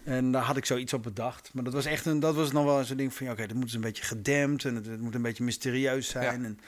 [0.04, 1.50] En daar had ik zoiets op bedacht.
[1.54, 3.56] Maar dat was echt een, dat was nog wel zo'n ding van, ja, oké, dat
[3.56, 6.44] moet dus een beetje gedempt en het, het moet een beetje mysterieus zijn.
[6.44, 6.58] En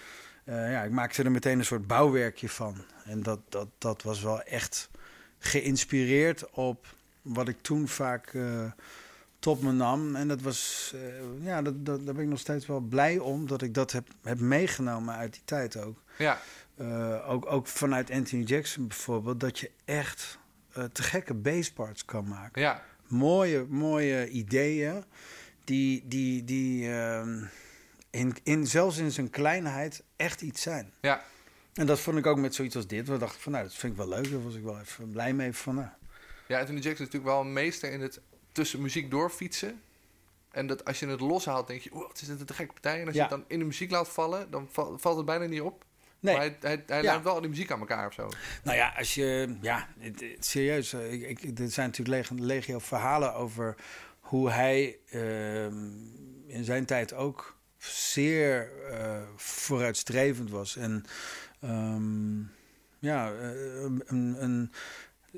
[0.44, 2.84] eh, ja, ik maakte er meteen een soort bouwwerkje van.
[3.04, 4.90] En dat, dat, dat was wel echt
[5.38, 6.86] geïnspireerd op
[7.22, 8.64] wat ik toen vaak eh,
[9.46, 10.16] tot me nam.
[10.16, 13.46] En dat was, eh, ja, dat, dat, daar ben ik nog steeds wel blij om
[13.46, 16.02] dat ik dat heb, heb meegenomen uit die tijd ook.
[16.18, 16.40] Ja,
[16.76, 20.38] Eh, ook, ook vanuit Anthony Jackson bijvoorbeeld, dat je echt
[20.72, 22.62] eh, te gekke bassparts kan maken.
[22.62, 25.04] ja, Mooie, mooie ideeën
[25.64, 27.44] die, die, die ehm,
[28.10, 30.92] in, in, zelfs in zijn kleinheid echt iets zijn.
[31.00, 31.22] ja.
[31.74, 33.08] En dat vond ik ook met zoiets als dit.
[33.08, 34.30] We dachten van, nou, dat vind ik wel leuk.
[34.30, 35.88] Daar was ik wel even blij mee van, nou,
[36.48, 38.20] Ja, Anthony Jackson is natuurlijk wel een meester in het
[38.56, 39.80] tussen muziek doorfietsen.
[40.50, 43.00] En dat als je het loshaalt, denk je, oeh, wat is een te gekke partij.
[43.00, 43.22] En als Ja.
[43.24, 45.84] je het dan in de muziek laat vallen, dan val- valt het bijna niet op.
[46.20, 46.34] Nee.
[46.36, 47.02] Maar hij, hij, hij Ja.
[47.10, 48.28] lijmt wel die muziek aan elkaar of zo.
[48.64, 49.56] Nou ja, als je.
[49.60, 50.92] Ja, het, het- serieus.
[50.92, 53.74] eh, Ik, ik, er zijn natuurlijk leg- legio verhalen over
[54.20, 55.76] hoe hij ehm,
[56.46, 60.76] in zijn tijd ook zeer eh, vooruitstrevend was.
[60.76, 61.04] En
[61.60, 62.38] ehm,
[62.98, 64.02] ja, eh, een,
[64.42, 64.72] een,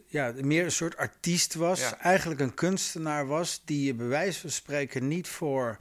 [0.07, 1.81] ja, meer een soort artiest was.
[1.81, 1.99] Ja.
[2.01, 5.77] Eigenlijk een kunstenaar was die je bij wijze van spreken niet voor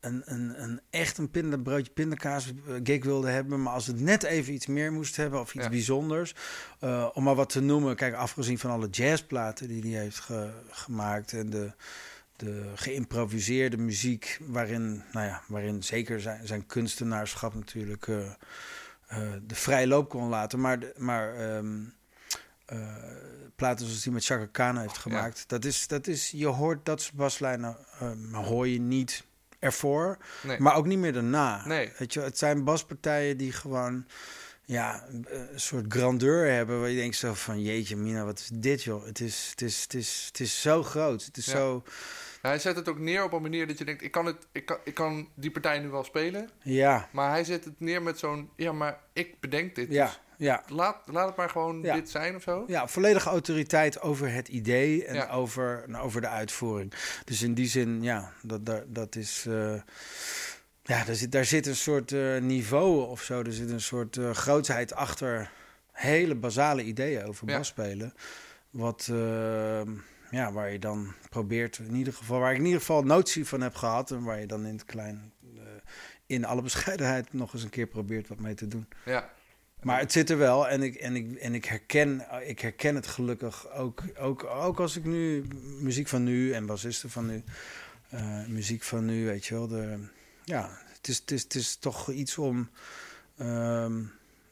[0.00, 3.62] een, een, een echt een pinda, broodje pindakaas eh, gig wilde hebben.
[3.62, 5.70] Maar als het net even iets meer moest hebben of iets Ja.
[5.70, 6.34] bijzonders.
[6.80, 7.96] eh, om maar wat te noemen.
[7.96, 11.32] Kijk, afgezien van alle jazzplaten die hij heeft ge- gemaakt.
[11.32, 11.72] En de,
[12.36, 14.38] de geïmproviseerde muziek.
[14.46, 18.32] Waarin, nou ja, waarin zeker zijn, zijn kunstenaarschap natuurlijk eh,
[19.46, 20.60] de vrije loop kon laten.
[20.60, 21.74] Maar, de- maar ehm,
[22.66, 22.78] eh,
[23.56, 25.44] platen zoals die met Chaka Khan heeft gemaakt.
[25.48, 29.24] Dat, is, dat is, je hoort dat soort baslijnen, eh, maar hoor je niet
[29.58, 30.18] ervoor.
[30.42, 30.58] Nee.
[30.60, 31.66] Maar ook niet meer daarna.
[31.66, 31.92] Nee.
[31.98, 34.06] Weet je, het zijn baspartijen die gewoon
[34.64, 36.80] ja, een een soort grandeur hebben.
[36.80, 39.04] Waar je denkt zo van, jeetje mina, wat is dit joh?
[39.04, 41.24] Het is, het is, het is, het is zo groot.
[41.24, 41.52] Het is Ja.
[41.52, 41.82] zo,
[42.42, 44.46] Nou, hij zet het ook neer op een manier dat je denkt, ik kan, het,
[44.52, 46.50] ik kan, ik kan die partij nu wel spelen.
[46.62, 49.90] ja, Maar hij zet het neer met zo'n, ja, maar ik bedenk dit.
[49.92, 50.62] ja, Dus ja.
[50.68, 51.94] laat, laat het maar gewoon Ja.
[51.94, 52.64] dit zijn of zo.
[52.66, 55.30] Ja, volledige autoriteit over het idee en Ja.
[55.30, 56.92] over, nou, over de uitvoering.
[57.24, 59.46] Dus in die zin, ja, dat, dat, dat is.
[59.48, 59.74] eh,
[60.82, 63.42] ja, daar zit, daar zit een soort eh, niveau of zo.
[63.42, 65.50] Er zit een soort eh grootsheid achter
[65.92, 67.56] hele basale ideeën over Ja.
[67.56, 68.14] basspelen.
[68.70, 69.80] Wat, eh,
[70.30, 73.60] ja, waar je dan probeert, in ieder geval, waar ik in ieder geval notie van
[73.60, 74.10] heb gehad.
[74.10, 75.32] En waar je dan in het klein,
[76.26, 78.88] in alle bescheidenheid, nog eens een keer probeert wat mee te doen.
[79.04, 79.30] Ja.
[79.84, 83.06] Maar het zit er wel en ik, en ik, en ik, herken, ik herken het
[83.06, 85.44] gelukkig ook, ook, ook als ik nu
[85.80, 87.42] muziek van nu en bassisten van nu,
[88.08, 89.66] eh, muziek van nu, weet je wel.
[89.68, 89.98] De,
[90.44, 92.70] ja, het is, het, is, het is toch iets om
[93.36, 94.02] ehm,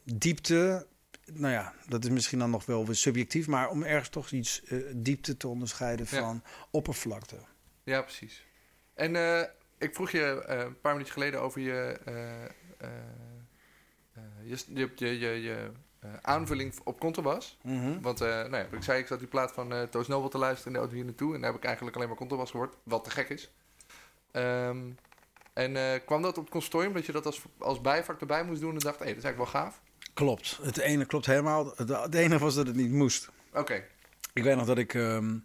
[0.03, 0.87] diepte,
[1.31, 4.63] nou ja, dat is misschien dan nog wel weer subjectief, maar om ergens toch iets
[4.63, 6.19] eh, diepte te onderscheiden Ja.
[6.19, 7.35] van oppervlakte.
[7.83, 8.45] Ja, precies.
[8.93, 9.43] En eh,
[9.77, 11.99] ik vroeg je een paar minuutjes geleden over je,
[14.45, 17.57] je, je, je, je, eh, aanvulling op contrabas.
[18.01, 20.37] Want eh, nou ja, ik zei, ik zat die plaat van eh Toos Nobel te
[20.37, 21.33] luisteren in de auto hier naartoe.
[21.33, 23.51] En daar heb ik eigenlijk alleen maar contrabas gehoord, wat te gek is.
[24.31, 24.79] Ehm,
[25.53, 28.79] en kwam dat op consortium, dat je dat als, als bijvak erbij moest doen en
[28.79, 29.81] dacht, hé, dat is eigenlijk wel gaaf?
[30.13, 30.59] Klopt.
[30.61, 31.73] Het ene klopt helemaal.
[31.75, 33.29] Het, het enige was dat het niet moest.
[33.53, 33.83] Oké,
[34.33, 35.37] Ik weet nog dat ik, ehm,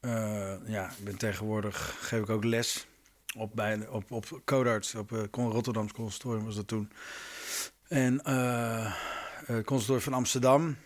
[0.00, 2.86] eh, ja, ik ben tegenwoordig, geef ik ook les
[3.36, 6.90] op, bij, op, op Codarts, op het Rotterdams Conservatorium was dat toen.
[7.88, 8.94] En eh
[9.44, 10.76] het Conservatorium van Amsterdam,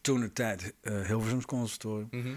[0.00, 2.08] toen de tijd eh Hilversums Conservatorium.
[2.10, 2.34] Mhm.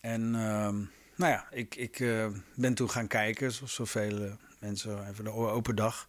[0.00, 0.76] En ehm,
[1.14, 5.30] nou ja, ik, ik eh, ben toen gaan kijken, zoals zoveel eh, mensen, even de
[5.30, 6.08] open dag.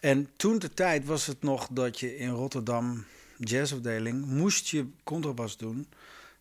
[0.00, 3.04] En toen de tijd was het nog dat je in Rotterdam
[3.36, 5.88] jazzafdeling moest je contrabas doen.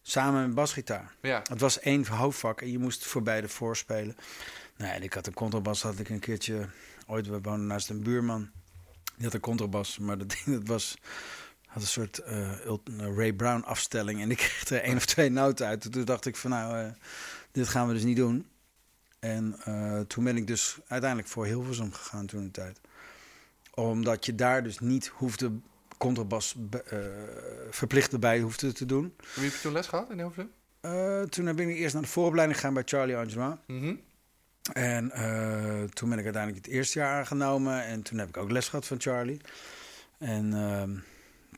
[0.02, 1.16] Samen met basgitaar.
[1.22, 1.42] Ja.
[1.50, 4.18] Het was één hoofdvak en je moest voor beide voorspelen.
[4.78, 6.70] Nou, en ik had een contrabas, had ik een keertje...
[7.08, 8.50] Ooit, we woonden naast een buurman.
[9.18, 10.98] Die had een contrabas, maar dat dat was...
[11.68, 12.52] Had een soort eh,
[13.16, 14.22] Ray Brown afstelling.
[14.22, 15.86] En ik kreeg er één of twee noten uit.
[15.86, 16.92] En toen dacht ik van nou, eh,
[17.52, 18.48] dit gaan we dus niet doen.
[19.20, 22.80] En eh, toen ben ik dus uiteindelijk voor Hilversum gegaan toen de tijd.
[23.74, 25.52] Omdat je daar dus niet hoefde
[25.98, 26.56] contrabas
[27.70, 29.14] verplicht erbij hoefde te doen.
[29.36, 30.52] Wie heb je toen les gehad in Hilversum?
[31.30, 33.62] Toen ben ik eerst naar de vooropleiding gegaan bij Charlie Angela.
[33.68, 33.96] Mhm.
[34.74, 37.84] En eh, toen ben ik uiteindelijk het eerste jaar aangenomen.
[37.86, 39.42] En toen heb ik ook les gehad van Charlie.
[40.18, 40.92] En ehm,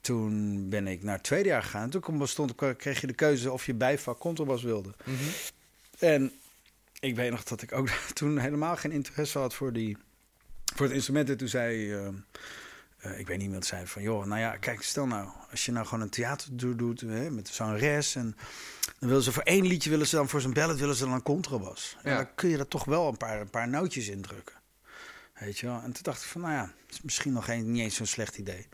[0.01, 1.89] toen ben ik naar het tweede jaar gegaan.
[1.89, 4.93] Toen kwam- stond, kreeg je de keuze of je bijvak contrabas wilde.
[5.03, 5.15] Mhm.
[5.99, 6.31] En
[6.99, 9.97] ik weet nog dat ik ook toen helemaal geen interesse had voor, die,
[10.75, 11.29] voor het instrument.
[11.29, 12.13] En toen zei, ehm,
[12.99, 15.71] eh, ik weet niet iemand zei van, joh, nou ja, kijk, stel nou, als je
[15.71, 18.35] nou gewoon een theatertour doet hè, met zo'n res en
[18.99, 21.13] dan willen ze voor één liedje willen ze dan voor zijn ballet willen ze dan
[21.13, 21.97] een contrabas.
[22.03, 22.17] En Ja.
[22.17, 24.55] dan kun je er toch wel een paar, een paar nootjes indrukken.
[25.39, 25.75] Weet je wel?
[25.75, 28.05] En toen dacht ik van, nou ja, het is misschien nog geen, niet eens zo'n
[28.05, 28.67] slecht idee.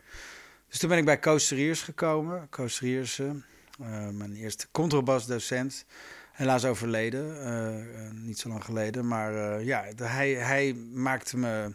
[0.68, 2.48] Dus toen ben ik bij Koos Seriers gekomen.
[2.48, 5.84] Koos Seriers, eh, eh, mijn eerste contrabasdocent.
[6.32, 9.06] Helaas overleden, niet zo lang geleden.
[9.08, 11.74] Maar ja, de- hij, hij maakte me...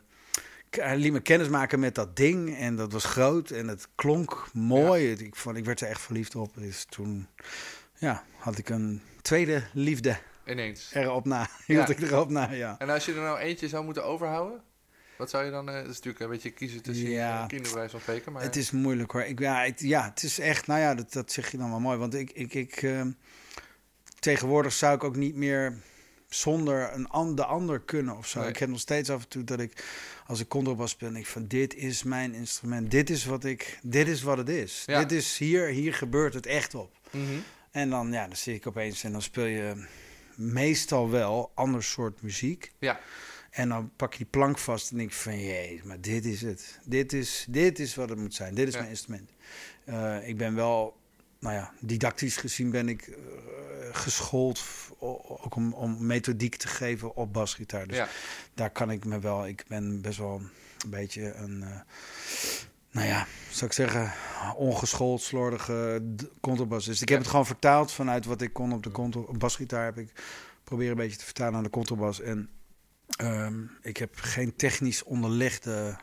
[0.95, 2.57] Liet me kennis maken met dat ding.
[2.57, 5.11] En dat was groot en het klonk mooi.
[5.11, 6.51] Ik, vond, ik werd er echt verliefd op.
[6.55, 7.27] Dus toen
[7.97, 10.91] ja, had ik een tweede liefde Ineens.
[10.93, 11.47] erop na.
[11.65, 11.93] Hield Ja.
[11.93, 12.75] ik erop na, ja.
[12.77, 14.61] En als je er nou eentje zou moeten overhouden,
[15.17, 15.65] wat zou je dan...
[15.65, 17.47] dat is natuurlijk een beetje kiezen tussen Ja.
[17.73, 18.41] bij zo'n spreken, maar...
[18.41, 19.21] Het is moeilijk hoor.
[19.23, 21.79] Ik, ja, het, ja, het is echt, nou ja, dat, dat zeg je dan wel
[21.79, 21.97] mooi.
[21.97, 23.11] Want ik, ik, ik ehm,
[24.19, 25.77] tegenwoordig zou ik ook niet meer
[26.33, 28.39] zonder een an, de ander kunnen of zo.
[28.39, 28.49] Nee.
[28.49, 29.85] Ik heb nog steeds af en toe dat ik,
[30.27, 32.91] als ik contrabas speel, denk ik van dit is mijn instrument.
[32.91, 34.83] Dit is wat ik, dit is wat het is.
[34.85, 34.99] Ja.
[34.99, 36.97] Dit is hier, hier gebeurt het echt op.
[37.11, 37.25] Mhm.
[37.71, 39.85] En dan, ja, dan zie ik opeens en dan speel je
[40.35, 42.71] meestal wel ander soort muziek.
[42.79, 42.99] Ja.
[43.49, 46.79] En dan pak je die plank vast en denk van, jee, maar dit is het.
[46.85, 48.55] Dit is, dit is wat het moet zijn.
[48.55, 48.79] Dit is Ja.
[48.79, 49.29] mijn instrument.
[49.83, 50.97] Eh, ik ben wel,
[51.41, 53.15] nou ja, didactisch gezien ben ik eh,
[53.91, 54.63] geschoold,
[54.99, 57.87] ook om, om methodiek te geven op basgitaar.
[57.87, 58.07] Dus ja.
[58.53, 60.41] daar kan ik me wel, ik ben best wel
[60.83, 61.79] een beetje een, eh,
[62.91, 64.13] nou ja, zou ik zeggen,
[64.55, 66.03] ongeschoold, slordige
[66.41, 67.01] contrabassist.
[67.01, 67.23] Ik heb Ja.
[67.23, 69.85] het gewoon vertaald vanuit wat ik kon op de basgitaar.
[69.85, 70.11] Heb ik
[70.63, 72.21] proberen een beetje te vertalen aan de contrabas.
[72.21, 72.49] En
[73.17, 75.97] ehm, ik heb geen technisch onderlegde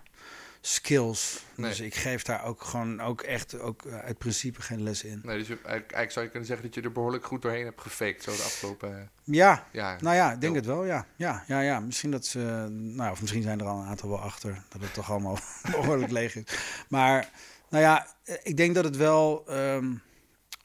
[0.74, 1.44] skills.
[1.56, 1.68] Nee.
[1.70, 5.20] Dus ik geef daar ook gewoon ook echt ook eh, uit principe geen les in.
[5.24, 7.64] Nee, dus je- eigenlijk, eigenlijk zou je kunnen zeggen dat je er behoorlijk goed doorheen
[7.64, 10.04] hebt gefaked zo de afgelopen eh, Ja, jaren.
[10.04, 11.06] Nou ja, ik denk het wel, ja.
[11.16, 11.80] Ja, ja, ja.
[11.80, 12.66] Misschien dat ze...
[12.70, 14.62] Nou, of misschien zijn er al een aantal wel achter.
[14.68, 15.38] Dat het toch allemaal
[15.70, 16.44] behoorlijk leeg is.
[16.88, 17.30] Maar,
[17.68, 19.44] nou ja, eh, ik denk dat het wel...
[19.46, 19.92] ehm,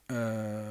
[0.05, 0.61] eh,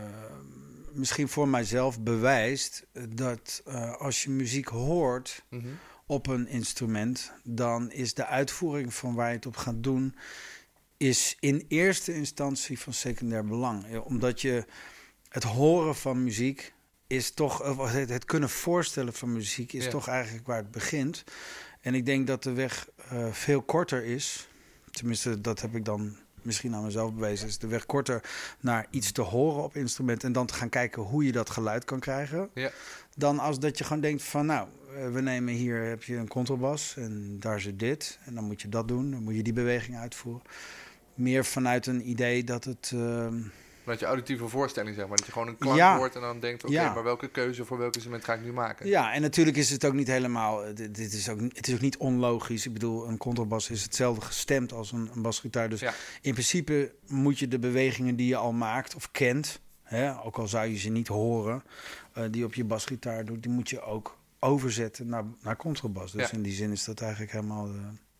[0.93, 2.87] misschien voor mijzelf bewijst...
[3.09, 3.63] dat
[3.99, 5.67] als je muziek hoort Mhm.
[6.13, 7.33] Op een instrument...
[7.45, 10.15] dan is de uitvoering van waar je het op gaat doen...
[10.97, 13.99] is in eerste instantie van secundair belang.
[13.99, 14.65] Omdat je
[15.29, 16.73] het horen van muziek
[17.07, 17.77] is toch...
[17.93, 19.91] Het, het kunnen voorstellen van muziek is Ja.
[19.91, 21.25] toch eigenlijk waar het begint.
[21.81, 24.49] En ik denk dat de weg eh, veel korter is.
[24.91, 27.49] Tenminste, dat heb ik dan misschien aan mezelf bewezen.
[27.49, 28.23] Is de weg korter
[28.61, 30.25] naar iets te horen op instrument...
[30.25, 32.71] en dan te gaan kijken hoe je dat geluid kan krijgen Ja.
[33.17, 34.69] dan als dat je gewoon denkt van nou,
[35.13, 38.69] we nemen hier heb je een contrabas en daar zit dit en dan moet je
[38.69, 40.43] dat doen, dan moet je die beweging uitvoeren.
[41.15, 43.41] Meer vanuit een idee dat het ehm,
[43.85, 45.17] Dat je auditieve voorstelling, zeg maar.
[45.17, 45.97] Dat je gewoon een klank Ja.
[45.97, 46.65] hoort en dan denkt...
[46.65, 46.95] oké, Ja.
[46.95, 48.87] maar welke keuze voor welk instrument ga ik nu maken?
[48.87, 51.75] ja, en natuurlijk is het ook niet helemaal, eh, dit, dit is ook, het is
[51.75, 52.67] ook niet onlogisch.
[52.67, 55.69] Ik bedoel, een contrabas is hetzelfde gestemd als een, een basgitaar.
[55.69, 55.93] Dus Ja.
[56.23, 60.49] in principe moet je de bewegingen die je al maakt of kent, hè, ook al
[60.49, 61.63] zou je ze niet horen,
[62.13, 66.13] eh, die op je basgitaar doet, die moet je ook overzetten naar, naar contrabas.
[66.13, 66.37] Dus Ja.
[66.37, 67.67] in die zin is dat eigenlijk helemaal.
[67.67, 67.75] eh,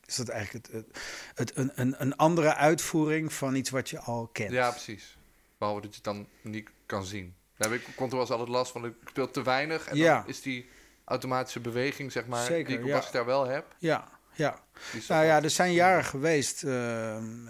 [0.07, 1.03] is dat eigenlijk het, het,
[1.35, 4.51] het, een, een, een andere uitvoering van iets wat je al kent?
[4.51, 5.17] Ja, precies.
[5.59, 7.35] Behalve dat je het dan niet kan zien.
[7.57, 8.85] Daar heb ik contrabas altijd last van.
[8.87, 10.19] Ik speel te weinig en Ja.
[10.19, 10.69] dan is die
[11.05, 12.95] automatische beweging, zeg maar, Zeker, die ik op ja.
[12.97, 13.77] basgitaar wel heb.
[13.79, 14.09] ja.
[14.35, 14.61] ja.
[15.09, 17.45] Nou ja, er zijn jaren geweest, ehm,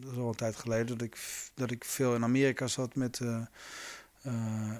[0.00, 1.16] dat is al een tijd geleden, dat ik,
[1.54, 3.20] dat ik veel in Amerika zat met,
[4.22, 4.32] eh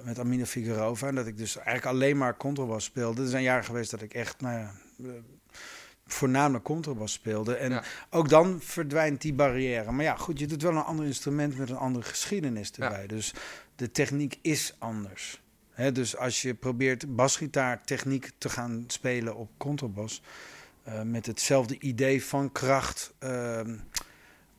[0.04, 1.08] met Amina Figueroa.
[1.08, 3.22] En dat ik dus eigenlijk alleen maar contrabas speelde.
[3.22, 4.72] Er zijn jaren geweest dat ik echt, nou ja,
[5.04, 5.10] eh,
[6.06, 7.54] voornamelijk contrabas speelde.
[7.54, 7.82] En Ja.
[8.10, 9.90] ook dan verdwijnt die barrière.
[9.92, 12.84] Maar ja, goed, je doet wel een ander instrument met een andere geschiedenis Ja.
[12.84, 13.06] erbij.
[13.06, 13.34] Dus
[13.76, 15.40] de techniek is anders.
[15.92, 20.22] Dus als je probeert basgitaar techniek te gaan spelen op contrabas...
[20.82, 23.76] eh, met hetzelfde idee van kracht, ehm,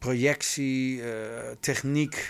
[0.06, 2.30] projectie, eh, techniek,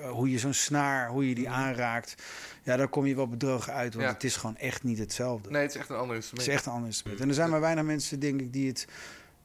[0.00, 2.14] eh, hoe je zo'n snaar, hoe je die aanraakt.
[2.62, 4.12] Ja, daar kom je wel bedrogen uit, want Ja.
[4.12, 5.50] het is gewoon echt niet hetzelfde.
[5.50, 6.48] Nee, het is echt een ander Het instrument.
[6.48, 7.20] is echt een ander instrument.
[7.20, 8.86] En er zijn maar weinig mensen, denk ik, die het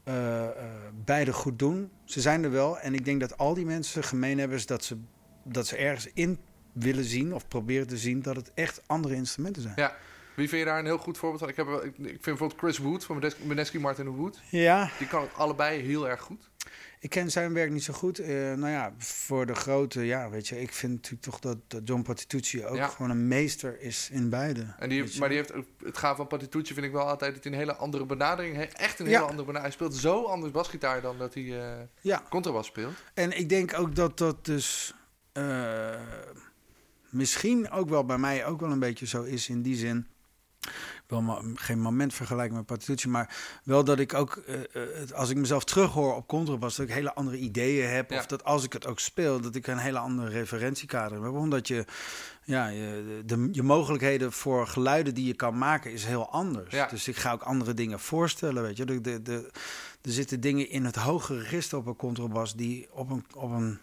[0.04, 0.48] eh,
[1.06, 1.92] beide goed doen.
[2.06, 2.80] Ze zijn er wel.
[2.80, 4.58] En ik denk dat al die mensen gemeen hebben...
[4.58, 4.98] is dat ze,
[5.44, 6.40] dat ze ergens in
[6.74, 8.22] willen zien of proberen te zien...
[8.22, 9.74] dat het echt andere instrumenten zijn.
[9.78, 9.96] Ja.
[10.36, 11.50] Wie vind je daar een heel goed voorbeeld van?
[11.50, 14.40] Ik, heb, ik, ik vind bijvoorbeeld Chris Wood van Meneski Martin Wood.
[14.50, 16.50] Ja, Die kan het allebei heel erg goed.
[17.04, 18.20] Ik ken zijn werk niet zo goed.
[18.20, 20.02] Eh, nou ja, voor de grote...
[20.06, 22.88] Ja, weet je, ik vind natuurlijk toch dat, dat John Patitucci ook Ja.
[22.88, 24.74] gewoon een meester is in beide.
[24.80, 27.44] En die, maar die heeft ook, het gaaf van Patitucci vind ik wel altijd dat
[27.44, 28.78] hij een hele andere benadering heeft.
[28.78, 29.12] Echt een Ja.
[29.12, 29.78] hele andere benadering.
[29.80, 32.24] Hij speelt zo anders basgitaar dan dat hij Ja.
[32.30, 32.94] contrabas speelt.
[33.14, 34.94] En ik denk ook dat dat dus
[35.32, 36.00] eh,
[37.10, 40.08] misschien ook wel bij mij ook wel een beetje zo is in die zin.
[41.12, 45.64] Wel geen moment vergelijken met Patitucci, maar wel dat ik ook, het- als ik mezelf
[45.64, 48.12] terughoor op contrabas, dat ik hele andere ideeën heb.
[48.12, 48.18] Ja.
[48.20, 51.34] Of dat als ik het ook speel, dat ik een hele andere referentiekader heb.
[51.34, 51.86] Omdat je,
[52.44, 56.72] ja, je, de, je mogelijkheden voor geluiden die je kan maken is heel anders.
[56.74, 56.88] Ja.
[56.88, 58.86] Dus ik ga ook andere dingen voorstellen, weet je.
[58.86, 59.50] De, de, de,
[60.02, 63.80] er zitten dingen in het hoge register op een contrabas die op een, op een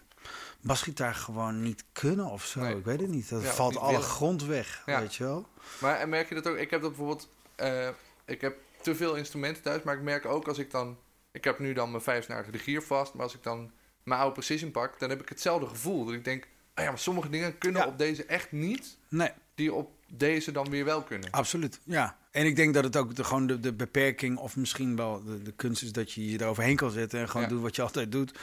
[0.61, 2.59] basgitaar gewoon niet kunnen of zo.
[2.59, 2.75] Nee.
[2.77, 3.29] Ik weet het niet.
[3.29, 4.05] Dat Ja, valt niet alle willen.
[4.07, 4.99] grond weg, Ja.
[4.99, 5.47] weet je wel.
[5.79, 6.57] Maar en merk je dat ook?
[6.57, 7.29] Ik heb dat bijvoorbeeld.
[7.55, 7.89] eh,
[8.25, 10.97] ik heb te veel instrumenten thuis, maar ik merk ook als ik dan.
[11.31, 13.71] Ik heb nu dan mijn vijfsnarige de gier vast, maar als ik dan
[14.03, 16.05] mijn oude precision pak, dan heb ik hetzelfde gevoel.
[16.05, 17.87] Dat ik denk, ah ja, maar sommige dingen kunnen Ja.
[17.87, 21.31] op deze echt niet, Nee, die op deze dan weer wel kunnen.
[21.31, 21.79] absoluut.
[21.83, 22.17] Ja.
[22.31, 25.41] En ik denk dat het ook de, gewoon de, de beperking of misschien wel de,
[25.41, 28.11] de kunst is dat je je eroverheen kan zetten en gewoon doet wat je altijd
[28.11, 28.39] doet.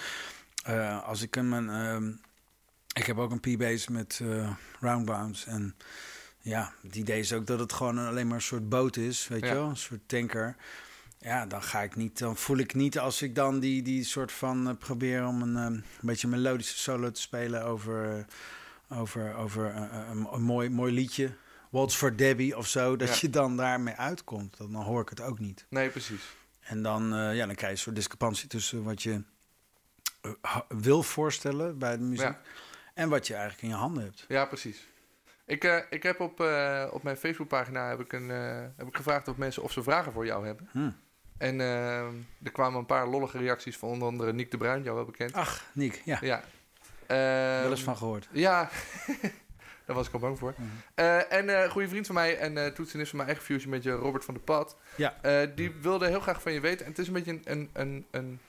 [0.66, 2.10] Eh, als ik een, mijn, ehm,
[2.94, 4.50] ik heb ook een P-bass met eh
[4.80, 5.76] roundbounds en
[6.40, 9.40] ja, het idee is ook dat het gewoon alleen maar een soort boot is, weet
[9.40, 9.46] Ja.
[9.48, 10.56] je wel, een soort tanker.
[11.18, 14.32] Ja, dan ga ik niet, dan voel ik niet als ik dan die, die soort
[14.32, 18.24] van eh, probeer om een, ehm, een beetje melodische solo te spelen over,
[18.88, 21.34] over, over een, een mooi, mooi liedje.
[21.70, 23.16] Waltz for Debbie of zo, dat Ja.
[23.20, 24.56] je dan daarmee uitkomt.
[24.56, 25.66] Dan, dan hoor ik het ook niet.
[25.68, 26.22] Nee, precies.
[26.60, 29.22] En dan, ja, dan krijg je een soort discrepantie tussen wat je
[30.68, 32.40] wil voorstellen bij de muziek Ja.
[32.94, 34.24] en wat je eigenlijk in je handen hebt.
[34.28, 34.88] Ja, precies.
[35.44, 38.96] Ik, eh, ik heb op, eh, op mijn Facebookpagina heb ik, een, eh, heb ik
[38.96, 40.68] gevraagd of mensen of ze vragen voor jou hebben.
[40.72, 40.90] Hm.
[41.38, 41.98] En eh,
[42.42, 45.32] er kwamen een paar lollige reacties van onder andere Nick de Bruin, jou wel bekend.
[45.32, 46.42] Ach, Nick, ja, Ja.
[47.06, 48.28] Ehm, wel eens van gehoord.
[48.32, 48.68] Ja,
[49.86, 50.54] daar was ik al bang voor.
[50.56, 50.68] Mhm.
[50.94, 53.70] Eh, en eh, een goede vriend van mij en eh toetsenist van mijn eigen fusion
[53.70, 54.76] met je Robert van der Pad.
[54.96, 55.16] Ja.
[55.22, 56.84] Eh, die wilde heel graag van je weten.
[56.84, 58.40] En het is een beetje een, een, een, een,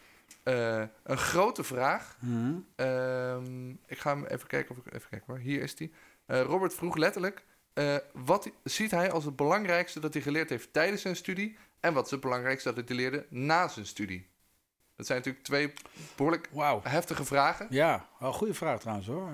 [0.48, 2.18] eh, een grote vraag.
[2.20, 2.60] Hm.
[2.76, 5.38] Ehm, ik ga hem even kijken of ik even kijken hoor.
[5.38, 5.94] Hier is die.
[6.26, 10.74] Eh, Robert vroeg letterlijk: eh, wat ziet hij als het belangrijkste dat hij geleerd heeft
[10.74, 11.58] tijdens zijn studie?
[11.80, 14.30] En wat is het belangrijkste dat hij leerde na zijn studie?
[14.96, 15.74] Dat zijn natuurlijk twee
[16.16, 16.82] behoorlijk Wauw.
[16.84, 17.68] heftige vragen.
[17.70, 19.30] Ja, wel een goede vraag trouwens hoor.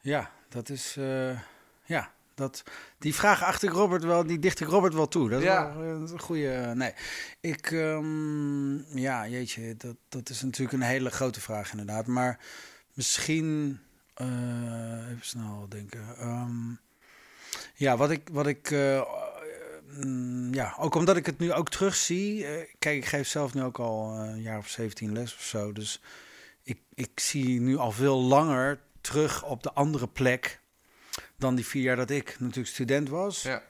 [0.00, 0.94] Ja, dat is.
[1.84, 2.62] ja, dat,
[2.98, 5.28] die vraag achter ik Robert wel, die dicht ik Robert wel toe.
[5.28, 5.76] Dat is Ja.
[5.76, 6.72] wel eh, een goede.
[6.74, 6.92] nee,
[7.40, 7.70] ik.
[7.72, 12.06] ehm, ja, jeetje, dat, dat is natuurlijk een hele grote vraag inderdaad.
[12.06, 12.38] Maar
[12.92, 13.78] misschien.
[14.14, 14.26] eh,
[15.10, 16.16] even snel denken.
[16.18, 16.70] Ehm,
[17.74, 18.28] ja, wat ik.
[18.32, 19.02] Wat ik eh,
[20.00, 22.46] mm, ja, ook omdat ik het nu ook terugzie.
[22.46, 25.42] eh kijk, ik geef zelf nu ook al eh, een jaar of 17 les of
[25.42, 25.72] zo.
[25.72, 26.00] Dus
[26.62, 30.60] ik, ik zie nu al veel langer terug op de andere plek
[31.36, 33.42] dan die vier jaar dat ik natuurlijk student was.
[33.42, 33.62] Ja.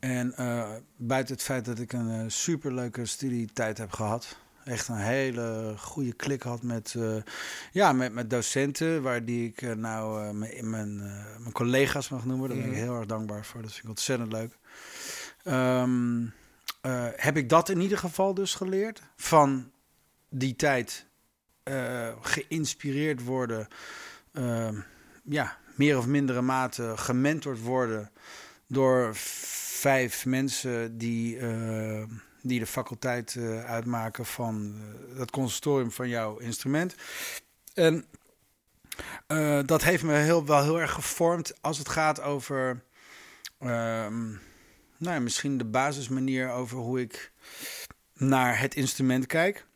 [0.00, 4.36] En eh, buiten het feit dat ik een eh, superleuke studietijd heb gehad.
[4.64, 7.16] Echt een hele goede klik had met, eh,
[7.72, 10.96] ja, met, met docenten, waar die ik nou mijn, mijn,
[11.38, 12.48] mijn collega's mag noemen.
[12.48, 12.80] Daar ben ik Mhm.
[12.82, 13.62] heel erg dankbaar voor.
[13.62, 14.58] Dat vind ik ontzettend leuk.
[15.44, 16.22] Ehm,
[16.80, 19.02] eh, heb ik dat in ieder geval dus geleerd.
[19.16, 19.70] Van
[20.28, 21.06] die tijd
[22.20, 23.68] geïnspireerd worden.
[24.32, 24.80] ehm,
[25.24, 28.10] ja, meer of mindere mate gementord worden
[28.66, 32.02] door vijf mensen die, eh,
[32.42, 36.94] die de faculteit eh, uitmaken van eh, het conservatorium van jouw instrument.
[37.74, 38.04] En
[39.66, 42.82] dat heeft me heel, wel heel erg gevormd als het gaat over
[43.58, 44.28] ehm,
[44.96, 47.32] nou ja, misschien de basismanier over hoe ik
[48.14, 49.66] naar het instrument kijk.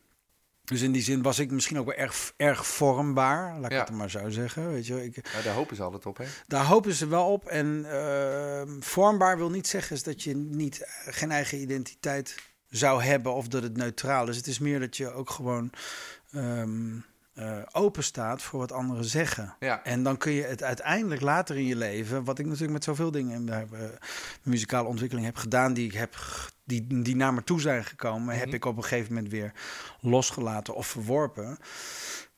[0.65, 3.85] Dus in die zin was ik misschien ook wel erg, erg vormbaar, laat ik Ja.
[3.85, 4.73] het maar zo zeggen.
[4.73, 6.25] Weet je, ik, Ja, daar hopen ze altijd op, hè?
[6.47, 7.47] daar hopen ze wel op.
[7.47, 12.35] En ehm, vormbaar wil niet zeggen is dat je niet, geen eigen identiteit
[12.69, 14.37] zou hebben of dat het neutraal is.
[14.37, 15.71] Het is meer dat je ook gewoon
[16.33, 16.97] ehm,
[17.35, 19.57] eh, open staat voor wat anderen zeggen.
[19.61, 19.85] Ja.
[19.85, 23.11] En dan kun je het uiteindelijk later in je leven, wat ik natuurlijk met zoveel
[23.11, 23.80] dingen in mijn eh,
[24.43, 26.16] muzikale ontwikkeling heb gedaan, die ik heb
[26.64, 28.55] die, die naar me toe zijn gekomen, heb Mhm.
[28.55, 29.53] ik op een gegeven moment weer
[30.01, 31.59] losgelaten of verworpen.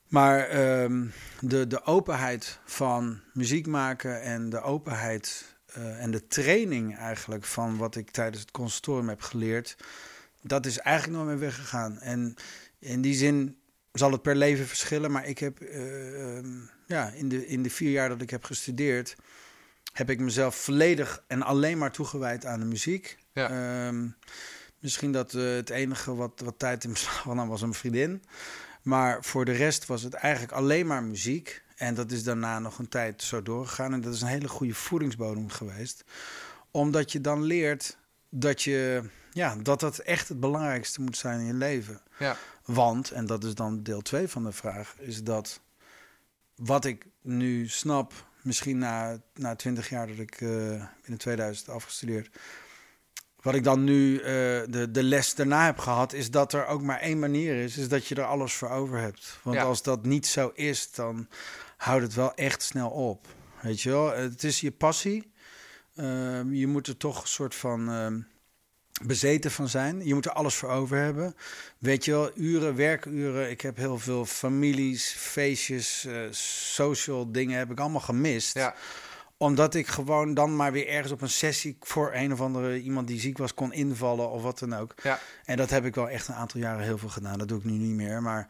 [0.07, 1.05] Maar ehm,
[1.39, 7.77] de, de openheid van muziek maken en de openheid eh, en de training eigenlijk van
[7.77, 9.75] wat ik tijdens het conservatorium heb geleerd,
[10.41, 11.99] dat is eigenlijk nooit meer weggegaan.
[11.99, 12.35] En
[12.79, 13.57] in die zin
[13.97, 16.47] zal het per leven verschillen, maar ik heb eh, ehm,
[16.85, 19.15] ja, in, de, in de vier jaar dat ik heb gestudeerd,
[19.93, 23.17] heb ik mezelf volledig en alleen maar toegewijd aan de muziek.
[23.33, 23.49] Ja.
[23.49, 24.07] Ehm,
[24.79, 28.23] misschien dat eh, het enige wat, wat tijd in beslag nam was een vriendin.
[28.81, 31.63] Maar voor de rest was het eigenlijk alleen maar muziek.
[31.75, 33.93] En dat is daarna nog een tijd zo doorgegaan.
[33.93, 36.03] En dat is een hele goede voedingsbodem geweest.
[36.71, 37.97] Omdat je dan leert
[38.29, 42.01] dat je, ja, dat dat echt het belangrijkste moet zijn in je leven.
[42.19, 42.37] Ja.
[42.67, 45.59] Want, en dat is dan deel 2 van de vraag, is dat
[46.55, 52.29] wat ik nu snap, misschien na, na 20 jaar dat ik eh in 2000 afgestudeerd,
[53.41, 54.23] wat ik dan nu eh,
[54.69, 57.87] de, de les daarna heb gehad, is dat er ook maar één manier is, is
[57.89, 59.39] dat je er alles voor over hebt.
[59.43, 59.63] Want Ja.
[59.63, 61.27] als dat niet zo is, dan
[61.77, 63.27] houdt het wel echt snel op.
[63.61, 65.31] Weet je wel, het is je passie.
[65.95, 68.19] Ehm, je moet er toch een soort van ehm,
[69.03, 70.05] bezeten van zijn.
[70.05, 71.35] Je moet er alles voor over hebben.
[71.77, 73.49] Weet je wel, uren, werkuren.
[73.49, 78.53] Ik heb heel veel families, feestjes, eh, social dingen heb ik allemaal gemist.
[78.53, 78.75] Ja.
[79.37, 83.07] Omdat ik gewoon dan maar weer ergens op een sessie voor een of andere iemand
[83.07, 84.93] die ziek was kon invallen of wat dan ook.
[85.03, 85.19] Ja.
[85.45, 87.37] En dat heb ik wel echt een aantal jaren heel veel gedaan.
[87.37, 88.21] Dat doe ik nu niet meer.
[88.21, 88.47] Maar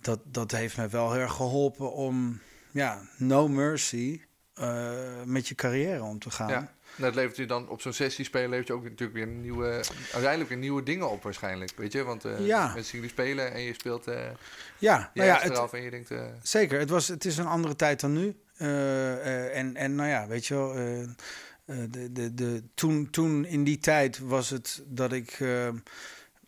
[0.00, 2.40] dat, dat heeft me wel heel erg geholpen om,
[2.70, 4.20] ja, no mercy
[4.54, 4.90] eh,
[5.24, 6.48] met je carrière om te gaan.
[6.48, 6.72] Ja.
[6.96, 10.48] Dat levert je dan op zo'n sessie spelen, levert je ook natuurlijk weer nieuwe, uiteindelijk
[10.48, 12.02] weer nieuwe dingen op waarschijnlijk, weet je?
[12.02, 12.72] Want eh Ja.
[12.74, 14.14] mensen jullie spelen en je speelt eh
[14.78, 17.24] Ja, je nou ja, ja, het, eraf en je denkt, eh, Zeker, het, was, het
[17.24, 18.36] is een andere tijd dan nu.
[18.56, 20.72] En, en nou ja, weet je wel,
[21.90, 25.38] de, de, de, toen, toen in die tijd was het dat ik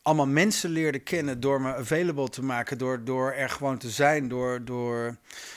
[0.04, 4.28] allemaal mensen leerde kennen door me available te maken, door, door er gewoon te zijn,
[4.28, 5.16] door, door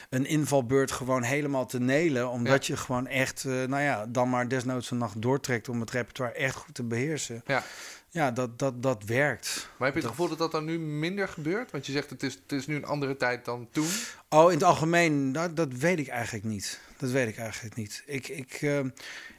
[0.10, 4.48] een invalbeurt gewoon helemaal te nelen, omdat je gewoon echt, eh, nou ja, dan maar
[4.48, 7.42] desnoods een nacht doortrekt om het repertoire echt goed te beheersen.
[7.46, 7.64] ja.
[8.10, 9.70] Ja, dat, dat, dat werkt.
[9.78, 11.72] Maar heb je het gevoel dat dat dan nu minder gebeurt?
[11.72, 13.88] Want je zegt het is, het is nu een andere tijd dan toen.
[14.30, 16.80] Oh, in het algemeen, dat, dat weet ik eigenlijk niet.
[16.98, 18.04] Dat weet ik eigenlijk niet.
[18.06, 18.80] Ik, ik, eh,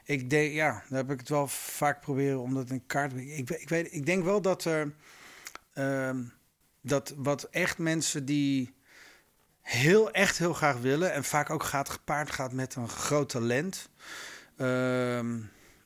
[0.03, 3.15] ik denk, ja, daar heb ik het wel vaak proberen om dat in kaart te
[3.15, 3.37] brengen.
[3.37, 4.93] Ik, ik, weet, ik denk wel dat er,
[5.73, 6.23] ehm,
[6.81, 8.73] dat wat echt mensen die
[9.61, 13.89] heel, echt heel graag willen en vaak ook gaat gepaard gaat met een groot talent,
[14.57, 15.37] ehm,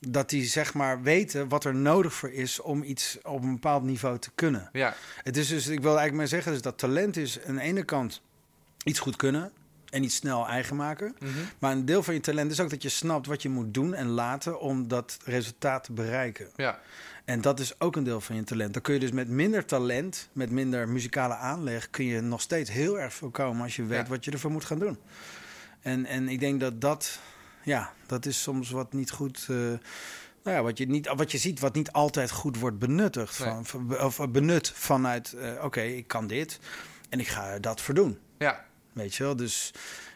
[0.09, 3.83] dat die zeg maar weten wat er nodig voor is om iets op een bepaald
[3.83, 4.69] niveau te kunnen.
[4.71, 7.61] Ja, Het is dus, ik wil eigenlijk maar zeggen, dus dat talent is aan de
[7.61, 8.21] ene kant
[8.83, 9.51] iets goed kunnen
[9.89, 11.15] en iets snel eigen maken.
[11.19, 11.31] Mhm.
[11.59, 13.93] Maar een deel van je talent is ook dat je snapt wat je moet doen
[13.93, 16.47] en laten om dat resultaat te bereiken.
[16.55, 16.79] ja,
[17.25, 18.73] En dat is ook een deel van je talent.
[18.73, 22.69] Dan kun je dus met minder talent, met minder muzikale aanleg, kun je nog steeds
[22.71, 24.07] heel erg veel komen als je weet Ja.
[24.07, 24.97] wat je ervoor moet gaan doen.
[25.81, 27.19] En, en ik denk dat dat,
[27.63, 29.45] ja, dat is soms wat niet goed.
[29.49, 29.55] eh,
[30.43, 33.35] nou ja, wat je, niet, wat je ziet, wat niet altijd goed wordt benuttigd.
[33.35, 33.65] Van,
[34.01, 36.59] of benut vanuit, eh, oké, ik kan dit
[37.09, 38.19] en ik ga dat voor doen.
[38.37, 39.35] ja, Weet je wel?
[39.35, 39.73] Dus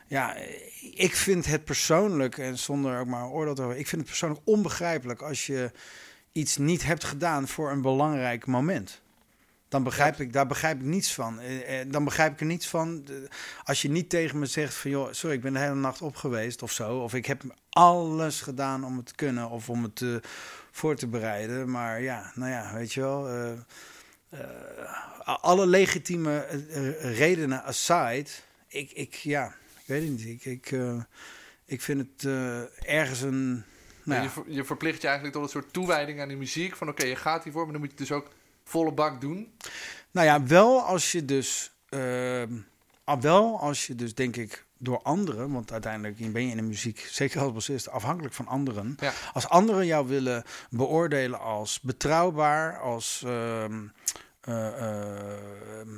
[0.08, 0.36] ja,
[0.96, 4.10] ik vind het persoonlijk, en zonder ook maar een oordeel te hebben, ik vind het
[4.10, 5.72] persoonlijk onbegrijpelijk als je
[6.32, 9.02] iets niet hebt gedaan voor een belangrijk moment.
[9.70, 11.40] Dan begrijp ik, daar begrijp ik niets van.
[11.40, 13.06] Eh, eh, Dan begrijp ik er niets van.
[13.64, 16.16] Als je niet tegen me zegt van, joh, sorry, ik ben de hele nacht op
[16.16, 16.98] geweest of zo.
[16.98, 20.16] Of ik heb alles gedaan om het te kunnen of om het eh,
[20.72, 21.72] voor te bereiden.
[21.72, 23.30] Maar ja, nou ja, weet je wel.
[25.24, 26.46] alle legitieme
[27.02, 28.30] redenen aside,
[28.68, 29.48] ik, ik, ja,
[29.80, 30.26] ik weet het niet.
[30.26, 30.80] Ik, ik,
[31.66, 32.32] ik vind het
[32.86, 33.64] ergens een.
[34.04, 36.76] Nou, je, ja, ver- je verplicht je eigenlijk tot een soort toewijding aan die muziek.
[36.76, 38.28] Van oké, je gaat hiervoor, maar dan moet je dus ook
[38.68, 39.54] volle bak doen.
[40.12, 41.72] nou ja, wel als je dus.
[41.90, 42.52] ehm,
[43.04, 46.64] ah, wel als je dus, denk ik, door anderen, want uiteindelijk ben je in de
[46.64, 48.96] muziek, zeker als bassist, afhankelijk van anderen.
[49.00, 49.14] Ja.
[49.34, 53.86] Als anderen jou willen beoordelen als betrouwbaar, als ehm,
[54.42, 55.90] eh, ehm,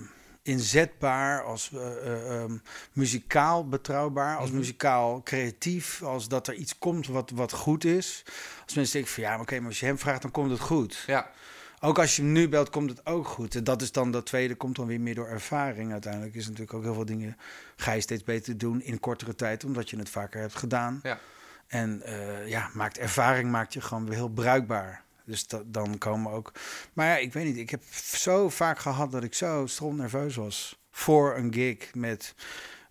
[0.42, 2.52] inzetbaar, als eh, eh,
[2.94, 4.58] muzikaal betrouwbaar, als Mhm.
[4.58, 8.24] muzikaal creatief, als dat er iets komt wat, wat goed is.
[8.66, 10.60] Als mensen denken van ja, maar oké, maar als je hem vraagt, dan komt het
[10.60, 11.04] goed.
[11.08, 11.32] Ja,
[11.80, 13.56] Ook als je hem nu belt, komt het ook goed.
[13.56, 15.92] En dat is dan dat tweede, komt dan weer meer door ervaring.
[15.92, 17.38] Uiteindelijk is natuurlijk ook heel veel dingen
[17.76, 21.00] ga je steeds beter doen in kortere tijd, omdat je het vaker hebt gedaan.
[21.04, 21.20] Ja.
[21.68, 25.04] En eh, ja, maakt ervaring maakt je gewoon weer heel bruikbaar.
[25.26, 26.52] Dus dat, dan komen ook.
[26.94, 27.58] Maar ja, ik weet niet.
[27.58, 32.36] Ik heb zo vaak gehad dat ik zo stront nerveus was voor een gig met.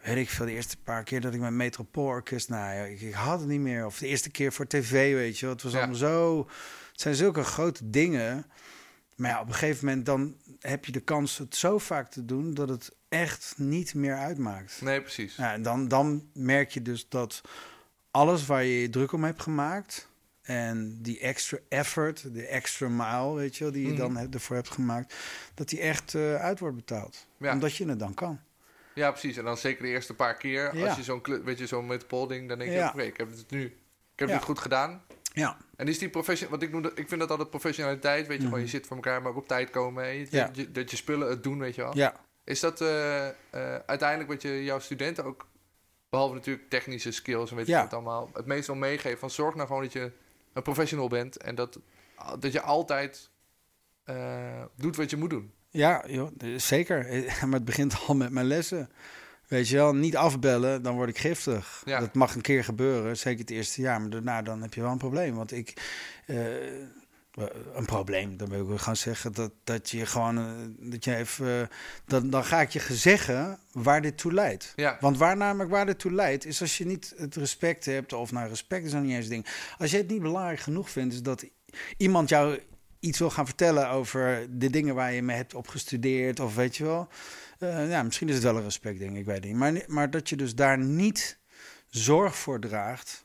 [0.03, 2.49] Weet ik veel, de eerste paar keer dat ik met Metropoolorkest...
[2.49, 3.87] Nou ja, ik, ik had het niet meer.
[3.87, 5.47] Of de eerste keer voor tv, weet je.
[5.47, 5.79] Het was Ja.
[5.79, 6.39] allemaal zo...
[6.93, 8.47] Het zijn zulke grote dingen.
[9.19, 12.25] Maar ja, op een gegeven moment dan heb je de kans het zo vaak te
[12.25, 12.55] doen...
[12.55, 14.81] dat het echt niet meer uitmaakt.
[14.83, 15.37] Nee, precies.
[15.37, 17.41] Ja, en dan, dan merk je dus dat
[18.11, 20.09] alles waar je je druk om hebt gemaakt
[20.43, 23.99] en die extra effort, de extra mile, weet je wel, die je Mhm.
[23.99, 25.15] dan ervoor hebt gemaakt,
[25.55, 27.27] dat die echt eh, uit wordt betaald.
[27.37, 27.53] Ja.
[27.53, 28.41] Omdat je het dan kan.
[28.95, 29.37] Ja, precies.
[29.37, 30.87] En dan zeker de eerste paar keer, Ja.
[30.87, 34.19] als je zo'n, weet je, zo'n metropool-ding, dan denk je, ik heb het nu, ik
[34.19, 35.03] heb het goed gedaan.
[35.39, 38.45] Ja, En is die profession, wat ik noem, ik vind dat altijd professionaliteit, weet je,
[38.45, 40.37] gewoon je zit voor elkaar, maar ook op tijd komen, hè, je- Mhm.
[40.37, 40.47] Ja.
[40.47, 41.97] dat, je, dat je spullen het doen, weet je wel.
[41.97, 42.15] ja.
[42.45, 43.35] Is dat eh, eh,
[43.87, 45.47] uiteindelijk wat je jouw studenten ook,
[46.11, 47.83] behalve natuurlijk technische skills en weet je Ja.
[47.83, 50.13] wat allemaal, het meest wel meegeeft van zorg nou gewoon dat je
[50.53, 51.79] een professional bent en dat,
[52.39, 53.31] dat je altijd
[54.05, 55.53] eh, doet wat je moet doen.
[55.71, 57.05] Ja, joh, zeker.
[57.47, 58.91] Maar het begint al met mijn lessen.
[59.49, 61.83] Weet je wel, niet afbellen, dan word ik giftig.
[61.85, 62.01] Ja.
[62.01, 64.01] Dat mag een keer gebeuren, zeker het eerste jaar.
[64.01, 65.35] Maar daarna dan heb je wel een probleem.
[65.35, 65.75] Want ik...
[66.27, 66.37] eh,
[67.75, 70.39] een probleem, dan wil ik wel gaan zeggen dat, dat je gewoon...
[70.39, 71.67] eh, dat je even, eh,
[72.07, 74.73] dan, dan ga ik je zeggen waar dit toe leidt.
[74.77, 78.13] Ja, Want waar namelijk waar dit toe leidt, is als je niet het respect hebt,
[78.13, 79.47] of nou respect is dan niet eens een ding.
[79.79, 81.45] Als je het niet belangrijk genoeg vindt, is dat
[81.97, 82.59] iemand jou
[83.01, 86.85] iets wil gaan vertellen over de dingen waar je mee hebt opgestudeerd, of weet je
[86.85, 87.09] wel.
[87.59, 89.55] Eh, ja, misschien is het wel een respectding, ik weet niet.
[89.55, 91.39] Maar, maar dat je dus daar niet
[91.89, 93.25] zorg voor draagt,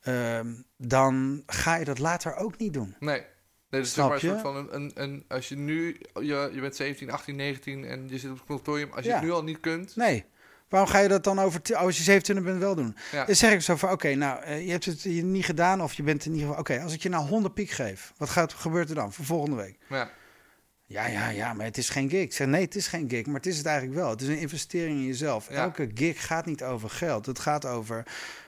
[0.00, 0.46] ehm,
[0.76, 2.96] dan ga je dat later ook niet doen.
[3.00, 3.22] nee.
[3.70, 4.28] Nee, dus Snap je?
[4.28, 8.08] soort van een, een, een, als je nu, je, je bent 17, 18, 19 en
[8.08, 9.16] je zit op het consortium, als je Ja.
[9.16, 10.24] het nu al niet kunt, Nee.
[10.68, 12.96] Waarom ga je dat dan over, als je 27 bent wel doen?
[13.12, 15.92] ja, Dan zeg ik zo van, oké, nou, eh, je hebt het niet gedaan of
[15.94, 16.60] je bent in ieder geval...
[16.60, 19.56] Oké, als ik je nou 100 piek geef, wat gaat, gebeurt er dan voor volgende
[19.56, 19.78] week?
[19.88, 20.10] ja,
[20.88, 22.22] Ja, ja, ja, maar het is geen gig.
[22.22, 24.10] Ik zeg, nee, het is geen gig, maar het is het eigenlijk wel.
[24.10, 25.48] Het is een investering in jezelf.
[25.48, 27.26] Elke gig gaat niet over geld.
[27.26, 28.06] Het gaat over,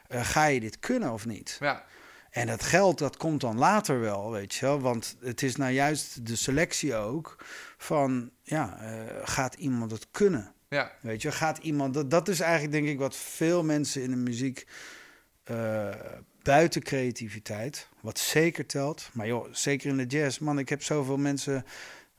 [0.09, 1.57] eh, ga je dit kunnen of niet?
[1.61, 1.85] ja,
[2.31, 4.81] En dat geld, dat komt dan later wel, weet je wel.
[4.81, 7.45] Want het is nou juist de selectie ook
[7.77, 10.53] van, ja, eh, gaat iemand het kunnen?
[10.69, 11.95] ja, Weet je, gaat iemand.
[11.95, 14.67] Dat, dat is eigenlijk denk ik wat veel mensen in de muziek.
[15.45, 15.89] eh,
[16.43, 19.11] buiten creativiteit, wat zeker telt.
[19.13, 21.65] Maar joh, zeker in de jazz, man, ik heb zoveel mensen.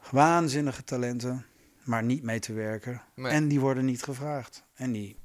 [0.10, 1.46] Waanzinnige talenten,
[1.84, 3.02] maar niet mee te werken.
[3.16, 3.32] Nee.
[3.32, 4.64] En die worden niet gevraagd.
[4.76, 5.20] En die.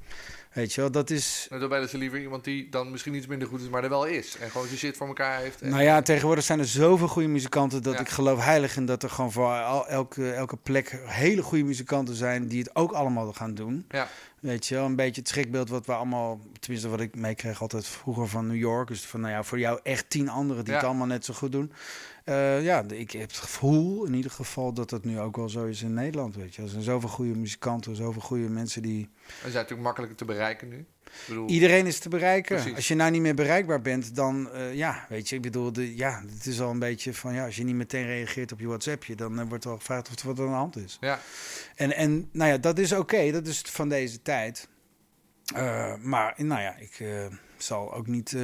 [0.53, 1.47] Weet je wel, dat is.
[1.51, 3.89] En daarbij is er liever iemand die dan misschien iets minder goed is, maar er
[3.89, 4.37] wel is.
[4.41, 5.61] En gewoon zijn shit voor elkaar heeft.
[5.62, 8.01] En, Nou ja, tegenwoordig zijn er zoveel goede muzikanten dat Ja.
[8.01, 12.14] ik geloof heilig in dat er gewoon voor al, elke, elke plek hele goede muzikanten
[12.14, 13.85] zijn die het ook allemaal gaan doen.
[13.89, 14.09] Ja.
[14.41, 17.87] Weet je wel, een beetje het schrikbeeld wat we allemaal, tenminste wat ik meekreeg altijd
[17.87, 18.89] vroeger van New York.
[18.89, 20.79] Dus van nou ja, voor jou echt tien anderen die Ja.
[20.79, 21.72] het allemaal net zo goed doen.
[22.27, 25.64] Eh, ja, ik heb het gevoel in ieder geval dat dat nu ook wel zo
[25.64, 26.37] is in Nederland.
[26.37, 29.01] Weet je, er zijn zoveel goede muzikanten, zoveel goede mensen die.
[29.27, 30.85] En zijn natuurlijk makkelijker te bereiken nu.
[31.27, 32.57] Bedoel, Iedereen is te bereiken.
[32.57, 32.74] Precies.
[32.74, 35.97] Als je nou niet meer bereikbaar bent, dan eh, ja, weet je, ik bedoel, de,
[35.97, 38.66] ja, het is al een beetje van ja, als je niet meteen reageert op je
[38.66, 40.97] WhatsAppje, dan eh, wordt al gevraagd of er wat aan de hand is.
[41.01, 41.20] ja,
[41.74, 44.68] En, en nou ja, dat is oké, dat is van deze tijd.
[46.01, 47.03] Maar nou ja, ik
[47.57, 48.37] zal ook niet.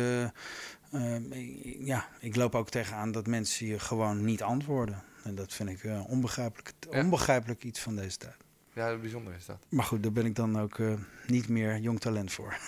[0.92, 5.02] Eh, eh, ik- ja, ik loop ook tegenaan dat mensen je gewoon niet antwoorden.
[5.24, 7.00] En dat vind ik eh, onbegrijpelijk, Ja.
[7.00, 8.34] onbegrijpelijk iets van deze tijd.
[8.74, 9.58] ja, bijzonder is dat.
[9.68, 10.92] Maar goed, daar ben ik dan ook eh,
[11.26, 12.52] niet meer jong talent voor.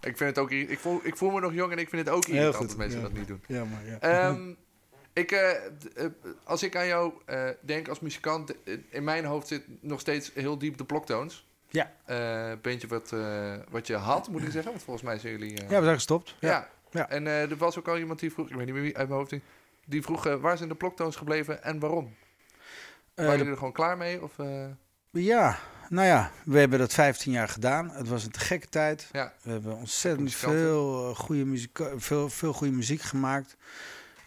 [0.00, 2.14] Ik, vind het ook, ik, voel, ik voel me nog jong en ik vind het
[2.14, 3.04] ook irritant goed, dat mensen ja.
[3.04, 3.40] dat niet doen.
[3.46, 3.98] ja, maar ja.
[4.00, 4.54] Ehm,
[5.22, 5.50] ik, eh,
[6.44, 7.12] als ik aan jou
[7.60, 8.54] denk als muzikant,
[8.90, 11.50] in mijn hoofd zit nog steeds heel diep de bloktoons.
[11.72, 11.92] Ja.
[12.04, 14.70] Eh bandje wat, eh, wat je had, moet ik zeggen.
[14.70, 15.60] Want volgens mij zijn jullie...
[15.62, 16.36] eh, ja, we zijn gestopt.
[16.40, 16.48] ja.
[16.48, 16.68] Ja.
[16.90, 17.08] Ja.
[17.08, 19.20] En er was ook al iemand die vroeg, ik weet niet meer wie uit mijn
[19.20, 19.34] hoofd,
[19.86, 22.14] die vroeg waar zijn de bloktoons gebleven en waarom?
[23.14, 24.22] Waren jullie er gewoon klaar mee?
[24.22, 24.32] Of,
[25.10, 25.58] ja,
[25.88, 27.90] nou ja, we hebben dat 15 jaar gedaan.
[27.90, 29.08] Het was een te gekke tijd.
[29.12, 33.56] ja, We hebben ontzettend veel, goede muziek, veel, veel goede muziek gemaakt.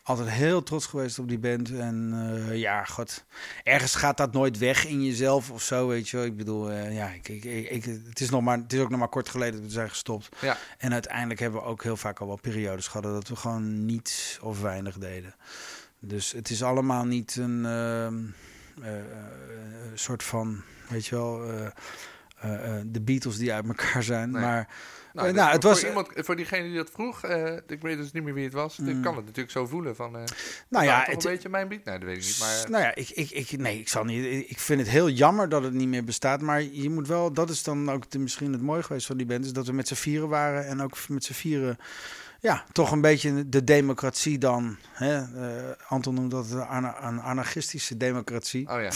[0.07, 1.71] Altijd heel trots geweest op die band.
[1.71, 3.25] En eh, ja, god,
[3.63, 6.25] ergens gaat dat nooit weg in jezelf of zo, weet je wel.
[6.25, 8.99] Ik bedoel, eh, ja, ik, ik, ik, het, is nog maar, het is ook nog
[8.99, 10.29] maar kort geleden dat we zijn gestopt.
[10.41, 13.85] ja, En uiteindelijk hebben we ook heel vaak al wel periodes gehad dat we gewoon
[13.85, 15.35] niets of weinig deden.
[15.99, 18.23] Dus het is allemaal niet een ehm,
[18.87, 18.93] eh,
[19.93, 21.37] soort van, weet je wel,
[22.85, 24.31] de Beatles die uit elkaar zijn.
[24.31, 24.41] Nee.
[24.41, 24.67] Maar
[25.15, 27.81] nou, dus nou, het voor, was- voor, iemand, voor diegene die dat vroeg, eh, ik
[27.81, 29.01] weet dus niet meer wie het was, ik Mm.
[29.01, 30.23] kan het natuurlijk zo voelen van, eh
[30.69, 31.83] nou ja, het, een beetje mijn beat?
[31.83, 32.69] Nee, dat weet ik niet, maar...
[32.69, 34.49] nou ja, ik, ik, ik, nee, ik zal niet.
[34.49, 36.41] Ik vind het heel jammer dat het niet meer bestaat.
[36.41, 39.25] Maar je moet wel, dat is dan ook de, misschien het mooie geweest van die
[39.25, 41.77] band, is dat we met z'n vieren waren en ook met z'n vieren.
[42.39, 44.77] Ja, toch een beetje de democratie dan.
[44.91, 45.15] Hè?
[45.17, 48.69] Eh, Anton noemt dat een, ana- een anarchistische democratie.
[48.69, 48.91] Oh ja,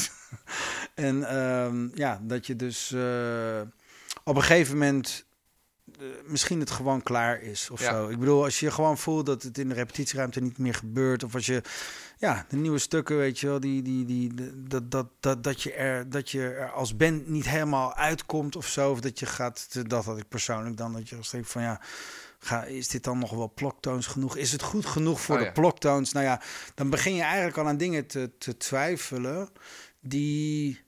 [1.07, 2.91] En ehm, ja, dat je dus
[4.23, 5.25] op een gegeven moment
[6.25, 7.89] misschien het gewoon klaar is of Ja.
[7.91, 8.07] zo.
[8.09, 11.35] Ik bedoel, als je gewoon voelt dat het in de repetitieruimte niet meer gebeurt, of
[11.35, 11.61] als je,
[12.17, 14.31] ja, de nieuwe stukken, weet je wel, die, die, die,
[14.67, 18.67] dat, dat, dat, dat, je er, dat je er als band niet helemaal uitkomt of
[18.67, 21.61] zo, of dat je gaat, dat had ik persoonlijk dan, dat je als denk van
[21.61, 21.81] ja.
[22.41, 24.37] Ga, is dit dan nog wel ploktoons genoeg?
[24.37, 25.53] Is het goed genoeg voor Oh, de ja.
[25.53, 26.11] ploktoons?
[26.11, 26.41] Nou ja,
[26.75, 29.49] dan begin je eigenlijk al aan dingen te, te twijfelen
[29.99, 30.81] die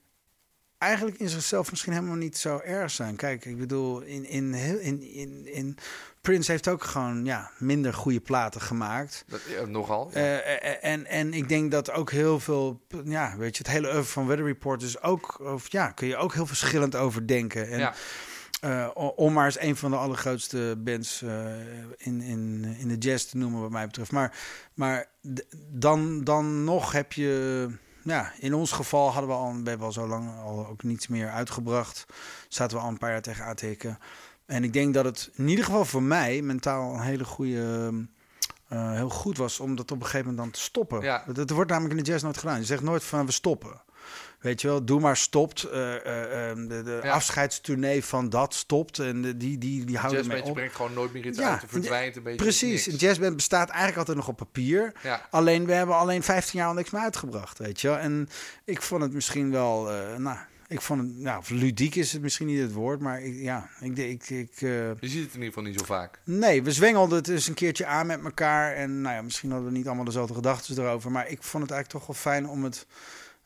[0.82, 3.16] eigenlijk in zichzelf misschien helemaal niet zo erg zijn.
[3.16, 5.76] Kijk, ik bedoel, in, in, heel- in, in, in
[6.20, 9.24] Prince heeft ook gewoon ja, minder goede platen gemaakt.
[9.26, 10.10] Dat, ja, nogal.
[10.12, 10.16] ja.
[10.20, 13.86] Eh, eh, en, en ik denk dat ook heel veel, ja, weet je, het hele
[13.94, 17.68] oeuvre van Weather Report is ook, of ja, kun je ook heel verschillend over denken.
[17.70, 17.94] En, ja.
[18.60, 21.44] eh, o- om maar eens een van de allergrootste bands eh,
[21.96, 24.12] in, in, in de jazz te noemen, wat mij betreft.
[24.12, 24.36] Maar,
[24.74, 25.06] maar
[25.70, 27.68] dan, dan nog heb je.
[28.04, 31.08] Ja, in ons geval hadden we al, we hebben al zo lang al ook niets
[31.08, 32.06] meer uitgebracht.
[32.48, 33.98] Zaten we al een paar jaar tegen hikken.
[34.46, 37.92] En ik denk dat het in ieder geval voor mij mentaal een hele goede.
[38.68, 41.00] eh, heel goed was om dat op een gegeven moment dan te stoppen.
[41.00, 41.22] Ja.
[41.26, 42.58] Dat, dat wordt namelijk in de jazz nooit gedaan.
[42.58, 43.80] Je zegt nooit van we stoppen.
[44.42, 45.62] Weet je wel, doe maar stopt.
[45.62, 47.10] Eh, eh, eh, de de Ja.
[47.12, 48.98] afscheidstournee van dat stopt.
[48.98, 50.56] En de, die, die, die houden Jazzbandje op.
[50.56, 51.62] brengt gewoon nooit meer iets Ja, uit.
[51.66, 52.38] Verdwijnt een beetje.
[52.42, 54.92] Precies, een jazzband bestaat eigenlijk altijd nog op papier.
[55.02, 55.26] Ja.
[55.30, 57.98] Alleen we hebben alleen 15 jaar al niks meer uitgebracht, weet je wel.
[57.98, 58.28] En
[58.64, 60.36] ik vond het misschien wel, eh, nou,
[60.68, 63.96] ik vond het, nou, ludiek is het misschien niet het woord, maar ik, ja, ik,
[63.98, 66.20] ik, ik Je ziet het in ieder geval niet zo vaak.
[66.24, 69.68] nee, we zwengelden het eens een keertje aan met elkaar en nou ja, misschien hadden
[69.70, 72.64] we niet allemaal dezelfde gedachten erover, maar ik vond het eigenlijk toch wel fijn om
[72.64, 72.86] het,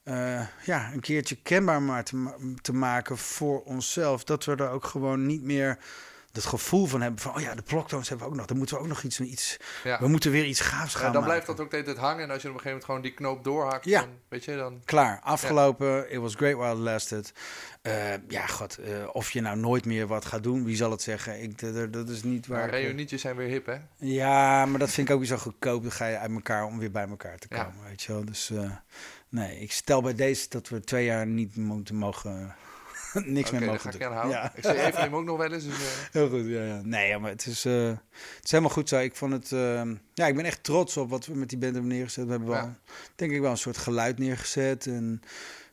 [0.07, 4.71] eh, ja, een keertje kenbaar maar te, ma- te maken voor onszelf, dat we er
[4.71, 5.79] ook gewoon niet meer
[6.33, 8.77] het gevoel van hebben van, oh ja, de ploktoons hebben we ook nog, dan moeten
[8.77, 9.99] we ook nog iets, iets Ja.
[10.01, 11.27] we moeten weer iets gaafs gaan Ja, dan maken.
[11.27, 12.23] blijft dat ook de hele tijd hangen.
[12.25, 14.01] En als je op een gegeven moment gewoon die knoop doorhakt, Ja.
[14.01, 14.83] dan, weet je, dan...
[14.85, 16.13] Klaar, afgelopen.
[16.13, 17.33] It was great while it lasted.
[17.83, 17.93] Eh,
[18.29, 21.43] ja, god, eh, of je nou nooit meer wat gaat doen, wie zal het zeggen?
[21.43, 22.71] Ik, dat, dat- dat is niet waar.
[22.71, 23.77] Reunietjes zijn weer hip, hè?
[23.97, 25.83] ja, maar dat vind ik ook weer zo goedkoop.
[25.83, 28.25] Dan ga je uit elkaar om weer bij elkaar te komen, weet je wel.
[28.25, 28.71] Dus eh,
[29.37, 32.55] nee, ik stel bij deze dat we twee jaar niet moeten mogen...
[33.25, 34.13] niks meer mogen ga ik doen.
[34.13, 34.31] houden.
[34.37, 34.53] Ja.
[34.55, 35.65] Ik zie even hem ook nog wel eens.
[35.65, 36.81] Dus, eh, Heel goed, ja, ja.
[36.85, 38.99] Nee, maar het is, eh, het is helemaal goed zo.
[38.99, 39.53] Ik vond het...
[39.53, 39.83] eh,
[40.15, 42.25] ja, ik ben echt trots op wat we met die band hebben neergezet.
[42.25, 42.75] We hebben wel,
[43.15, 44.87] denk ik wel, een soort geluid neergezet.
[44.87, 45.21] En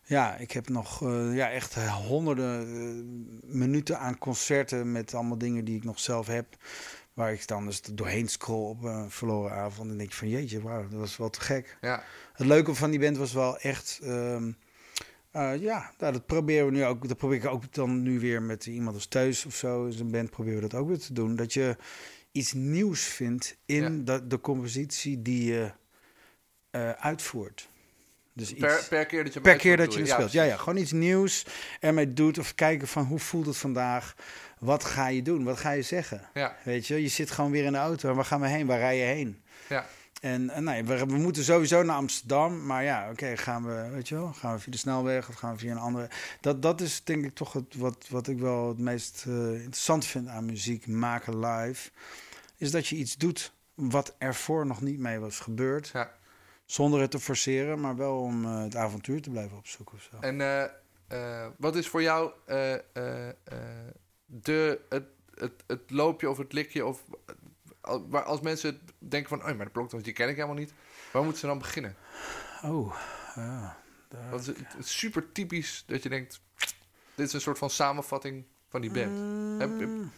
[0.03, 4.91] ja, ik heb nog eh, ja, echt honderden minuten aan concerten...
[4.91, 6.45] met allemaal dingen die ik nog zelf heb.
[7.13, 9.89] Waar ik dan dus doorheen scroll op een verloren avond.
[9.91, 11.77] En denk ik van, jeetje, wauw, dat was wel te gek.
[11.81, 12.03] ja.
[12.33, 13.99] Het leuke van die band was wel echt.
[14.03, 14.51] ehm,
[15.31, 17.07] eh, ja, nou, dat proberen we nu ook.
[17.07, 19.85] Dat probeer ik ook dan nu weer met iemand als Thuis of zo.
[19.85, 21.35] Is een band proberen we dat ook weer te doen.
[21.35, 21.77] Dat je
[22.31, 24.17] iets nieuws vindt in Ja.
[24.17, 25.71] de, de compositie die je
[26.69, 27.69] eh, uitvoert.
[28.33, 30.31] Dus iets, Per, per keer dat je per keer dat je speelt.
[30.31, 31.45] Ja, ja, gewoon iets nieuws
[31.79, 32.37] ermee doet.
[32.37, 34.15] Of kijken van hoe voelt het vandaag.
[34.63, 35.43] Wat ga je doen?
[35.43, 36.21] Wat ga je zeggen?
[36.33, 38.09] Ja, Weet je, je zit gewoon weer in de auto.
[38.09, 38.65] En waar gaan we heen?
[38.65, 39.41] Waar rij je heen?
[39.69, 39.85] ja.
[40.21, 42.65] En, en nee, we, we moeten sowieso naar Amsterdam.
[42.65, 45.53] Maar ja, oké, gaan we, weet je wel, gaan we via de snelweg of gaan
[45.53, 46.09] we via een andere.
[46.41, 50.05] Dat, dat is denk ik toch het, wat, wat ik wel het meest eh, interessant
[50.05, 51.89] vind aan muziek maken live.
[52.57, 55.89] Is dat je iets doet wat ervoor nog niet mee was gebeurd.
[55.93, 56.11] Ja.
[56.65, 60.17] Zonder het te forceren, maar wel om eh, het avontuur te blijven opzoeken of zo.
[60.19, 60.63] En eh,
[61.07, 63.33] eh, wat is voor jou eh, eh, eh,
[64.41, 65.03] de, het,
[65.35, 66.85] het, het loopje of het likje?
[66.85, 67.03] Of,
[68.09, 70.73] waar als mensen denken van, oh, maar de bloktoons die ken ik helemaal niet.
[71.11, 71.95] Waar moeten ze dan beginnen?
[72.63, 72.95] Oh,
[73.35, 73.77] ja.
[74.09, 76.41] daar- Wat is het, is super typisch dat je denkt,
[77.15, 79.17] dit is een soort van samenvatting van die band.
[79.61, 80.11] Heb- heb- Mm.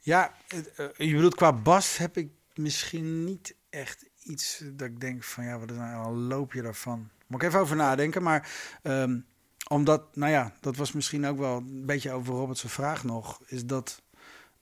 [0.00, 5.00] Ja, het, eh, je bedoelt qua bas heb ik misschien niet echt iets dat ik
[5.00, 7.10] denk van ja, wat is nou een loopje daarvan?
[7.26, 8.50] Moet ik even over nadenken, maar
[8.82, 9.18] ehm,
[9.68, 13.64] omdat, nou ja, dat was misschien ook wel een beetje over Robert's vraag nog, is
[13.64, 14.02] dat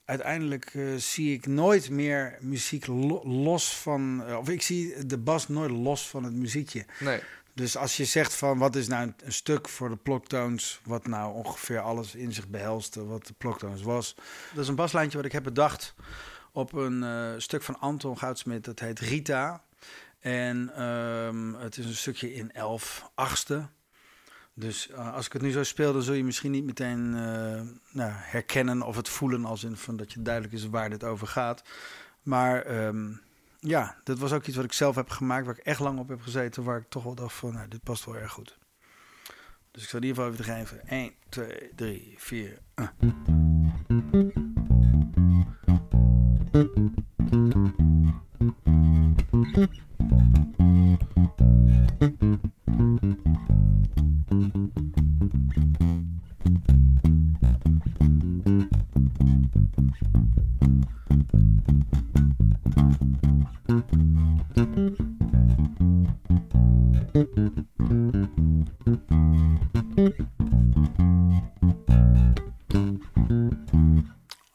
[0.05, 5.17] uiteindelijk eh, zie ik nooit meer muziek lo- los van, eh, of ik zie de
[5.17, 6.85] bas nooit los van het muziekje.
[6.99, 7.19] nee,
[7.53, 11.07] Dus als je zegt van wat is nou een, een stuk voor de ploktoons, wat
[11.07, 14.15] nou ongeveer alles in zich behelste wat de ploktoons was.
[14.53, 15.93] Dat is een baslijntje wat ik heb bedacht
[16.51, 19.63] op een eh, stuk van Anton Goudsmit, dat heet Rita.
[20.19, 23.67] En ehm, het is een stukje in 11 achtste.
[24.57, 27.61] Dus eh, als ik het nu zo speel, dan zul je misschien niet meteen eh,
[27.91, 31.27] nou, herkennen of het voelen als in van dat je duidelijk is waar dit over
[31.27, 31.63] gaat.
[32.21, 33.11] Maar ehm,
[33.59, 36.07] ja, dat was ook iets wat ik zelf heb gemaakt, waar ik echt lang op
[36.07, 38.57] heb gezeten, waar ik toch wel dacht van, nou, dit past wel erg goed.
[39.71, 40.87] Dus ik zal in ieder geval even geven.
[40.87, 42.59] 1, 2, 3, 4.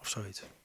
[0.00, 0.59] Of zoiets.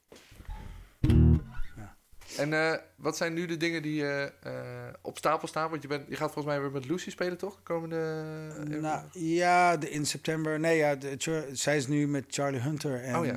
[2.37, 4.53] En eh, wat zijn nu de dingen die eh,
[5.01, 5.69] op stapel staan?
[5.69, 7.55] Want je, bent, je gaat volgens mij weer met Lucy spelen, toch?
[7.55, 8.23] De komende...
[8.71, 10.59] eh, Nou, ja, de, in september.
[10.59, 13.33] Nee, ja, de, zij is nu met Charlie Hunter en, Oh, ja.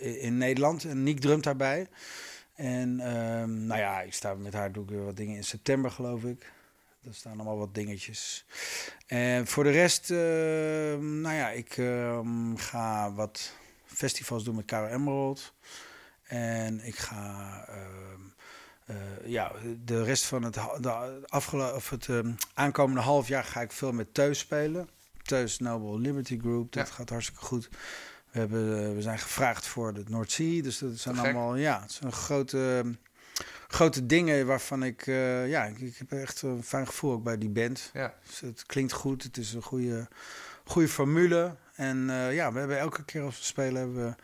[0.00, 0.84] in, in Nederland.
[0.84, 1.86] En Nick drumt daarbij.
[2.54, 5.90] En ehm, nou ja, ik sta met haar doe ik weer wat dingen in september,
[5.90, 6.52] geloof ik.
[7.04, 8.46] Er staan allemaal wat dingetjes.
[9.06, 13.52] En voor de rest, ehm, nou ja, ik ehm, ga wat
[13.86, 15.52] festivals doen met Caro Emerald.
[16.28, 18.20] En ik ga, ehm,
[18.84, 19.52] eh, ja,
[19.84, 23.92] de rest van het, de afgelo- of het ehm, aankomende half jaar ga ik veel
[23.92, 24.88] met Teus spelen.
[25.22, 26.94] Teus Noble Liberty Group, dat Ja.
[26.94, 27.68] gaat hartstikke goed.
[28.30, 31.24] We, hebben, eh, we zijn gevraagd voor de Noordzee, dus dat zijn gek.
[31.24, 32.92] allemaal, ja, het zijn grote, ehm,
[33.68, 37.38] grote dingen waarvan ik, eh, ja, ik, ik heb echt een fijn gevoel ook bij
[37.38, 37.90] die band.
[37.92, 40.08] Ja, Dus het klinkt goed, het is een goede,
[40.64, 41.54] goede formule.
[41.74, 44.14] En ja, we hebben elke keer als we spelen hebben we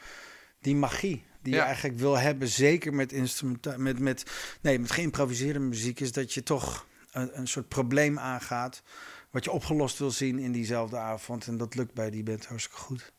[0.61, 1.59] die magie die Ja.
[1.61, 2.49] je eigenlijk wil hebben.
[2.49, 4.25] Zeker met instrumenta met, met,
[4.61, 8.83] nee, met geïmproviseerde muziek is dat je toch een, een soort probleem aangaat.
[9.31, 11.47] Wat je opgelost wil zien in diezelfde avond.
[11.47, 13.13] En dat lukt bij die band hartstikke goed.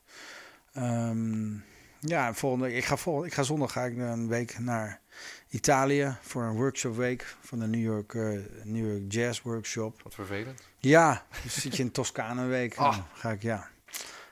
[0.74, 1.54] Ehm,
[2.00, 5.02] ja, volgende, ik, ga volgende, ik ga zondag ga ik een week naar
[5.50, 8.22] Italië voor een workshop week van de New York, eh,
[8.64, 10.02] New York Jazz Workshop.
[10.04, 10.62] wat vervelend.
[10.80, 12.76] Ja, dus zit je in Toscane een week.
[12.76, 12.98] Ah.
[13.14, 13.68] Ga ik, ja.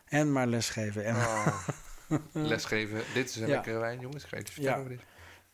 [0.05, 1.05] En maar lesgeven.
[1.05, 1.67] En, Oh,
[2.33, 3.01] lesgeven.
[3.13, 3.53] Dit is een Ja.
[3.53, 4.23] lekkere wijn, jongens.
[4.23, 5.01] Ga je vertellen over dit?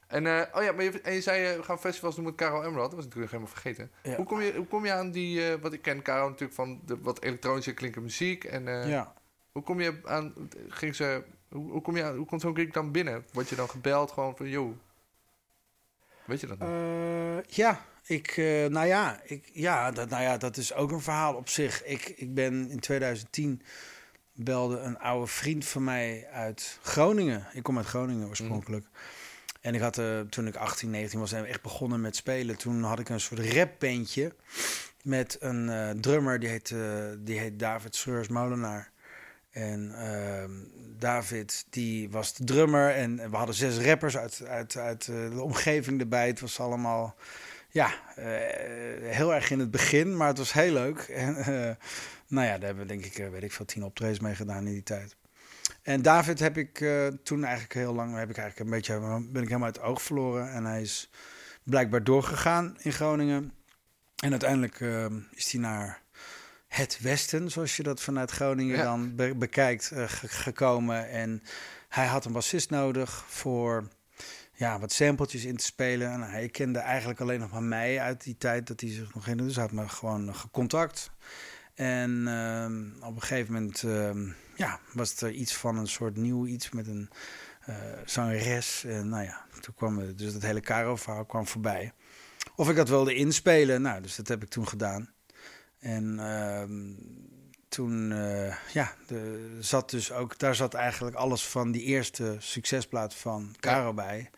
[0.10, 2.36] En, eh, oh ja, maar je, en je zei, eh, we gaan festivals doen met
[2.36, 2.86] Caro Emerald.
[2.92, 3.92] Dat was natuurlijk helemaal vergeten.
[4.04, 4.16] Ja.
[4.16, 6.82] Hoe, kom je, hoe kom je aan die, eh, wat ik ken Caro natuurlijk van
[6.86, 8.44] de wat elektronische klinkende muziek.
[8.44, 9.14] En ja.
[9.52, 10.34] hoe kom je aan,
[10.70, 13.26] ging ze, hoe, hoe kom je aan, hoe komt zo'n gig dan binnen?
[13.34, 14.76] Word je dan gebeld gewoon van, joh,
[16.26, 16.70] weet je dat nog?
[17.48, 18.34] Ja, ik,
[18.70, 21.84] nou ja, ik, ja, dat, nou ja, dat is ook een verhaal op zich.
[21.86, 23.62] Ik, ik ben in 2010
[24.44, 27.48] belde een oude vriend van mij uit Groningen.
[27.54, 28.86] Ik kom uit Groningen oorspronkelijk.
[29.62, 32.58] En ik had, eh, toen ik 18, 19 was, en echt begonnen met spelen.
[32.58, 34.34] Toen had ik een soort rapbandje
[35.04, 36.80] met een eh, drummer, die heet, eh,
[37.18, 38.92] die heet David Schreurs Molenaar.
[39.52, 40.52] En ehm,
[40.98, 42.90] David, die was de drummer.
[42.90, 46.28] En we hadden zes rappers uit, uit, uit de omgeving erbij.
[46.28, 47.16] Het was allemaal,
[47.70, 47.94] ja,
[49.02, 51.00] heel erg in het begin, maar het was heel leuk.
[51.00, 51.78] En
[52.30, 54.66] nou ja, daar hebben we denk ik, eh, weet ik veel, tien optredens mee gedaan
[54.68, 55.16] in die tijd.
[55.82, 59.00] En David heb ik eh, toen eigenlijk heel lang, heb ik eigenlijk een beetje,
[59.32, 60.52] ben ik helemaal uit het oog verloren.
[60.52, 61.10] En hij is
[61.64, 63.54] blijkbaar doorgegaan in Groningen.
[64.16, 66.02] En uiteindelijk eh, is hij naar
[66.68, 68.84] het Westen, zoals je dat vanuit Groningen Ja.
[68.84, 71.10] dan be- bekijkt, eh, ge- gekomen.
[71.10, 71.44] En
[71.90, 73.88] hij had een bassist nodig voor
[74.54, 76.12] ja, wat sampletjes in te spelen.
[76.12, 79.28] En hij kende eigenlijk alleen nog maar mij uit die tijd dat hij zich nog
[79.28, 79.38] in.
[79.38, 81.12] Dus hij had me gewoon gecontact.
[81.80, 86.46] En ehm, op een gegeven moment ehm, ja, was er iets van een soort nieuw
[86.46, 87.10] iets met een
[87.66, 87.76] eh
[88.06, 88.84] zangeres.
[88.84, 91.94] En nou ja, toen kwam het, dus dat hele Caro-verhaal kwam voorbij.
[92.56, 93.82] Of ik dat wilde inspelen.
[93.82, 95.10] Nou, dus dat heb ik toen gedaan.
[95.80, 96.94] En ehm,
[97.70, 103.16] toen, eh, ja, de, zat dus ook, daar zat eigenlijk alles van die eerste succesplaat
[103.16, 104.30] van Caro bij.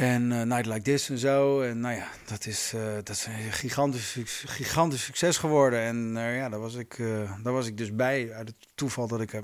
[0.00, 1.60] En eh, Night Like This en zo.
[1.60, 5.80] En nou ja, dat is, eh, dat is een gigantisch, gigantisch succes geworden.
[5.80, 6.96] En eh, ja, daar was, ik,
[7.42, 8.34] daar was ik dus bij.
[8.34, 9.42] Uit het toeval dat ik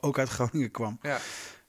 [0.00, 0.98] ook uit Groningen kwam.
[1.02, 1.18] Ja,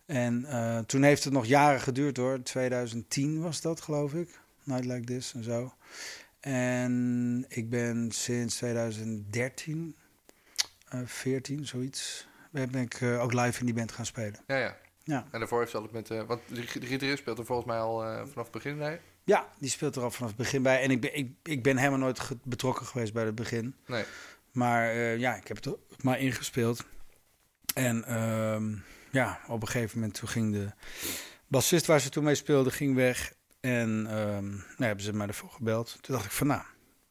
[0.06, 0.46] En
[0.88, 2.44] toen heeft het nog jaren geduurd hoor.
[2.44, 4.40] 2010 was dat, geloof ik.
[4.64, 5.74] Night Like This en zo.
[6.40, 9.96] En ik ben sinds 2013,
[10.90, 14.40] eh 14, zoiets, ben ik ook live in die band gaan spelen.
[14.48, 14.76] ja, ja.
[15.04, 15.28] Ja.
[15.32, 18.04] En daarvoor heeft ze altijd met, eh want de gitarist speelt er volgens mij al
[18.04, 19.02] eh, vanaf het begin bij.
[19.24, 20.82] Ja, die speelt er al vanaf het begin bij.
[20.82, 23.76] En ik ben, ik, ik ben helemaal nooit betrokken geweest bij het begin.
[23.86, 24.04] Nee.
[24.52, 26.86] Maar eh, ja, ik heb het maar ingespeeld.
[27.74, 28.76] En ehm,
[29.12, 30.72] ja, op een gegeven moment toen ging de
[31.48, 33.34] bassist waar ze toen mee speelde, ging weg.
[33.60, 35.98] En ehm nou hebben ze mij ervoor gebeld.
[36.02, 36.62] Toen dacht ik van nou,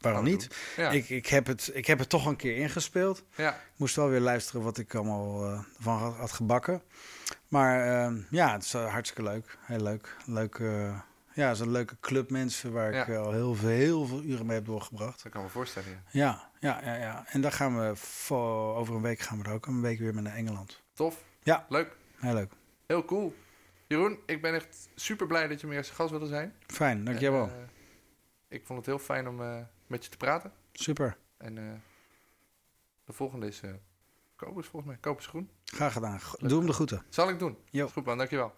[0.01, 0.57] waarom niet?
[0.77, 3.25] Ja, Ik, ik, heb het, ik heb het toch een keer ingespeeld.
[3.37, 3.51] ja.
[3.55, 6.83] Ik moest wel weer luisteren wat ik allemaal eh, van had, had gebakken.
[7.49, 9.59] Maar ehm, ja, het is eh, hartstikke leuk.
[9.61, 10.17] Heel leuk.
[10.27, 10.99] leuk eh,
[11.33, 14.47] ja, het is een leuke club mensen waar ik al heel veel, heel veel uren
[14.47, 15.23] mee heb doorgebracht.
[15.23, 16.05] dat kan me voorstellen.
[16.11, 16.49] Ja.
[16.61, 17.25] Ja, ja, ja, ja.
[17.27, 20.15] En daar gaan we voor, over een week gaan we er ook een week weer
[20.15, 20.83] mee naar Engeland.
[20.95, 21.25] Tof.
[21.43, 21.67] Ja.
[21.69, 21.97] Leuk.
[22.17, 22.53] Heel leuk.
[22.87, 23.35] Heel cool.
[23.87, 26.55] Jeroen, ik ben echt super blij dat je mijn eerste gast wilde zijn.
[26.67, 27.43] Fijn, dankjewel.
[27.43, 29.41] En, eh, ik vond het heel fijn om
[29.91, 30.53] met je te praten.
[30.72, 31.16] Super.
[31.36, 31.64] En eh,
[33.05, 33.70] de volgende is eh,
[34.36, 35.01] Kobus volgens mij.
[35.01, 35.51] Kobus Groen.
[35.64, 36.20] Graag gedaan.
[36.38, 37.03] Doe hem de groeten.
[37.09, 37.57] Zal ik doen.
[37.70, 37.88] Jo.
[37.88, 38.53] Goed man, dankjewel.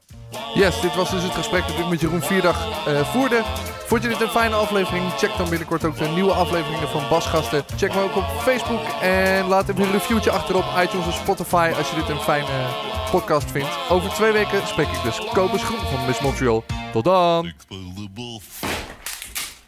[0.54, 3.42] Yes, dit was dus het gesprek dat ik met Jeroen Vierdag eh, voerde.
[3.86, 5.12] Vond je dit een fijne aflevering?
[5.12, 7.64] Check dan binnenkort ook de nieuwe afleveringen van Basgasten.
[7.76, 11.72] Check me ook op Facebook en laat even een reviewtje achter op iTunes of Spotify
[11.76, 12.68] als je dit een fijne
[13.10, 13.90] podcast vindt.
[13.90, 16.64] Over twee weken spreek ik dus Kobus Groen van Miss Montreal.
[16.92, 17.46] Tot dan!
[17.46, 18.40] Ik speel de bal.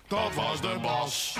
[0.08, 1.36] Dat was de Bas.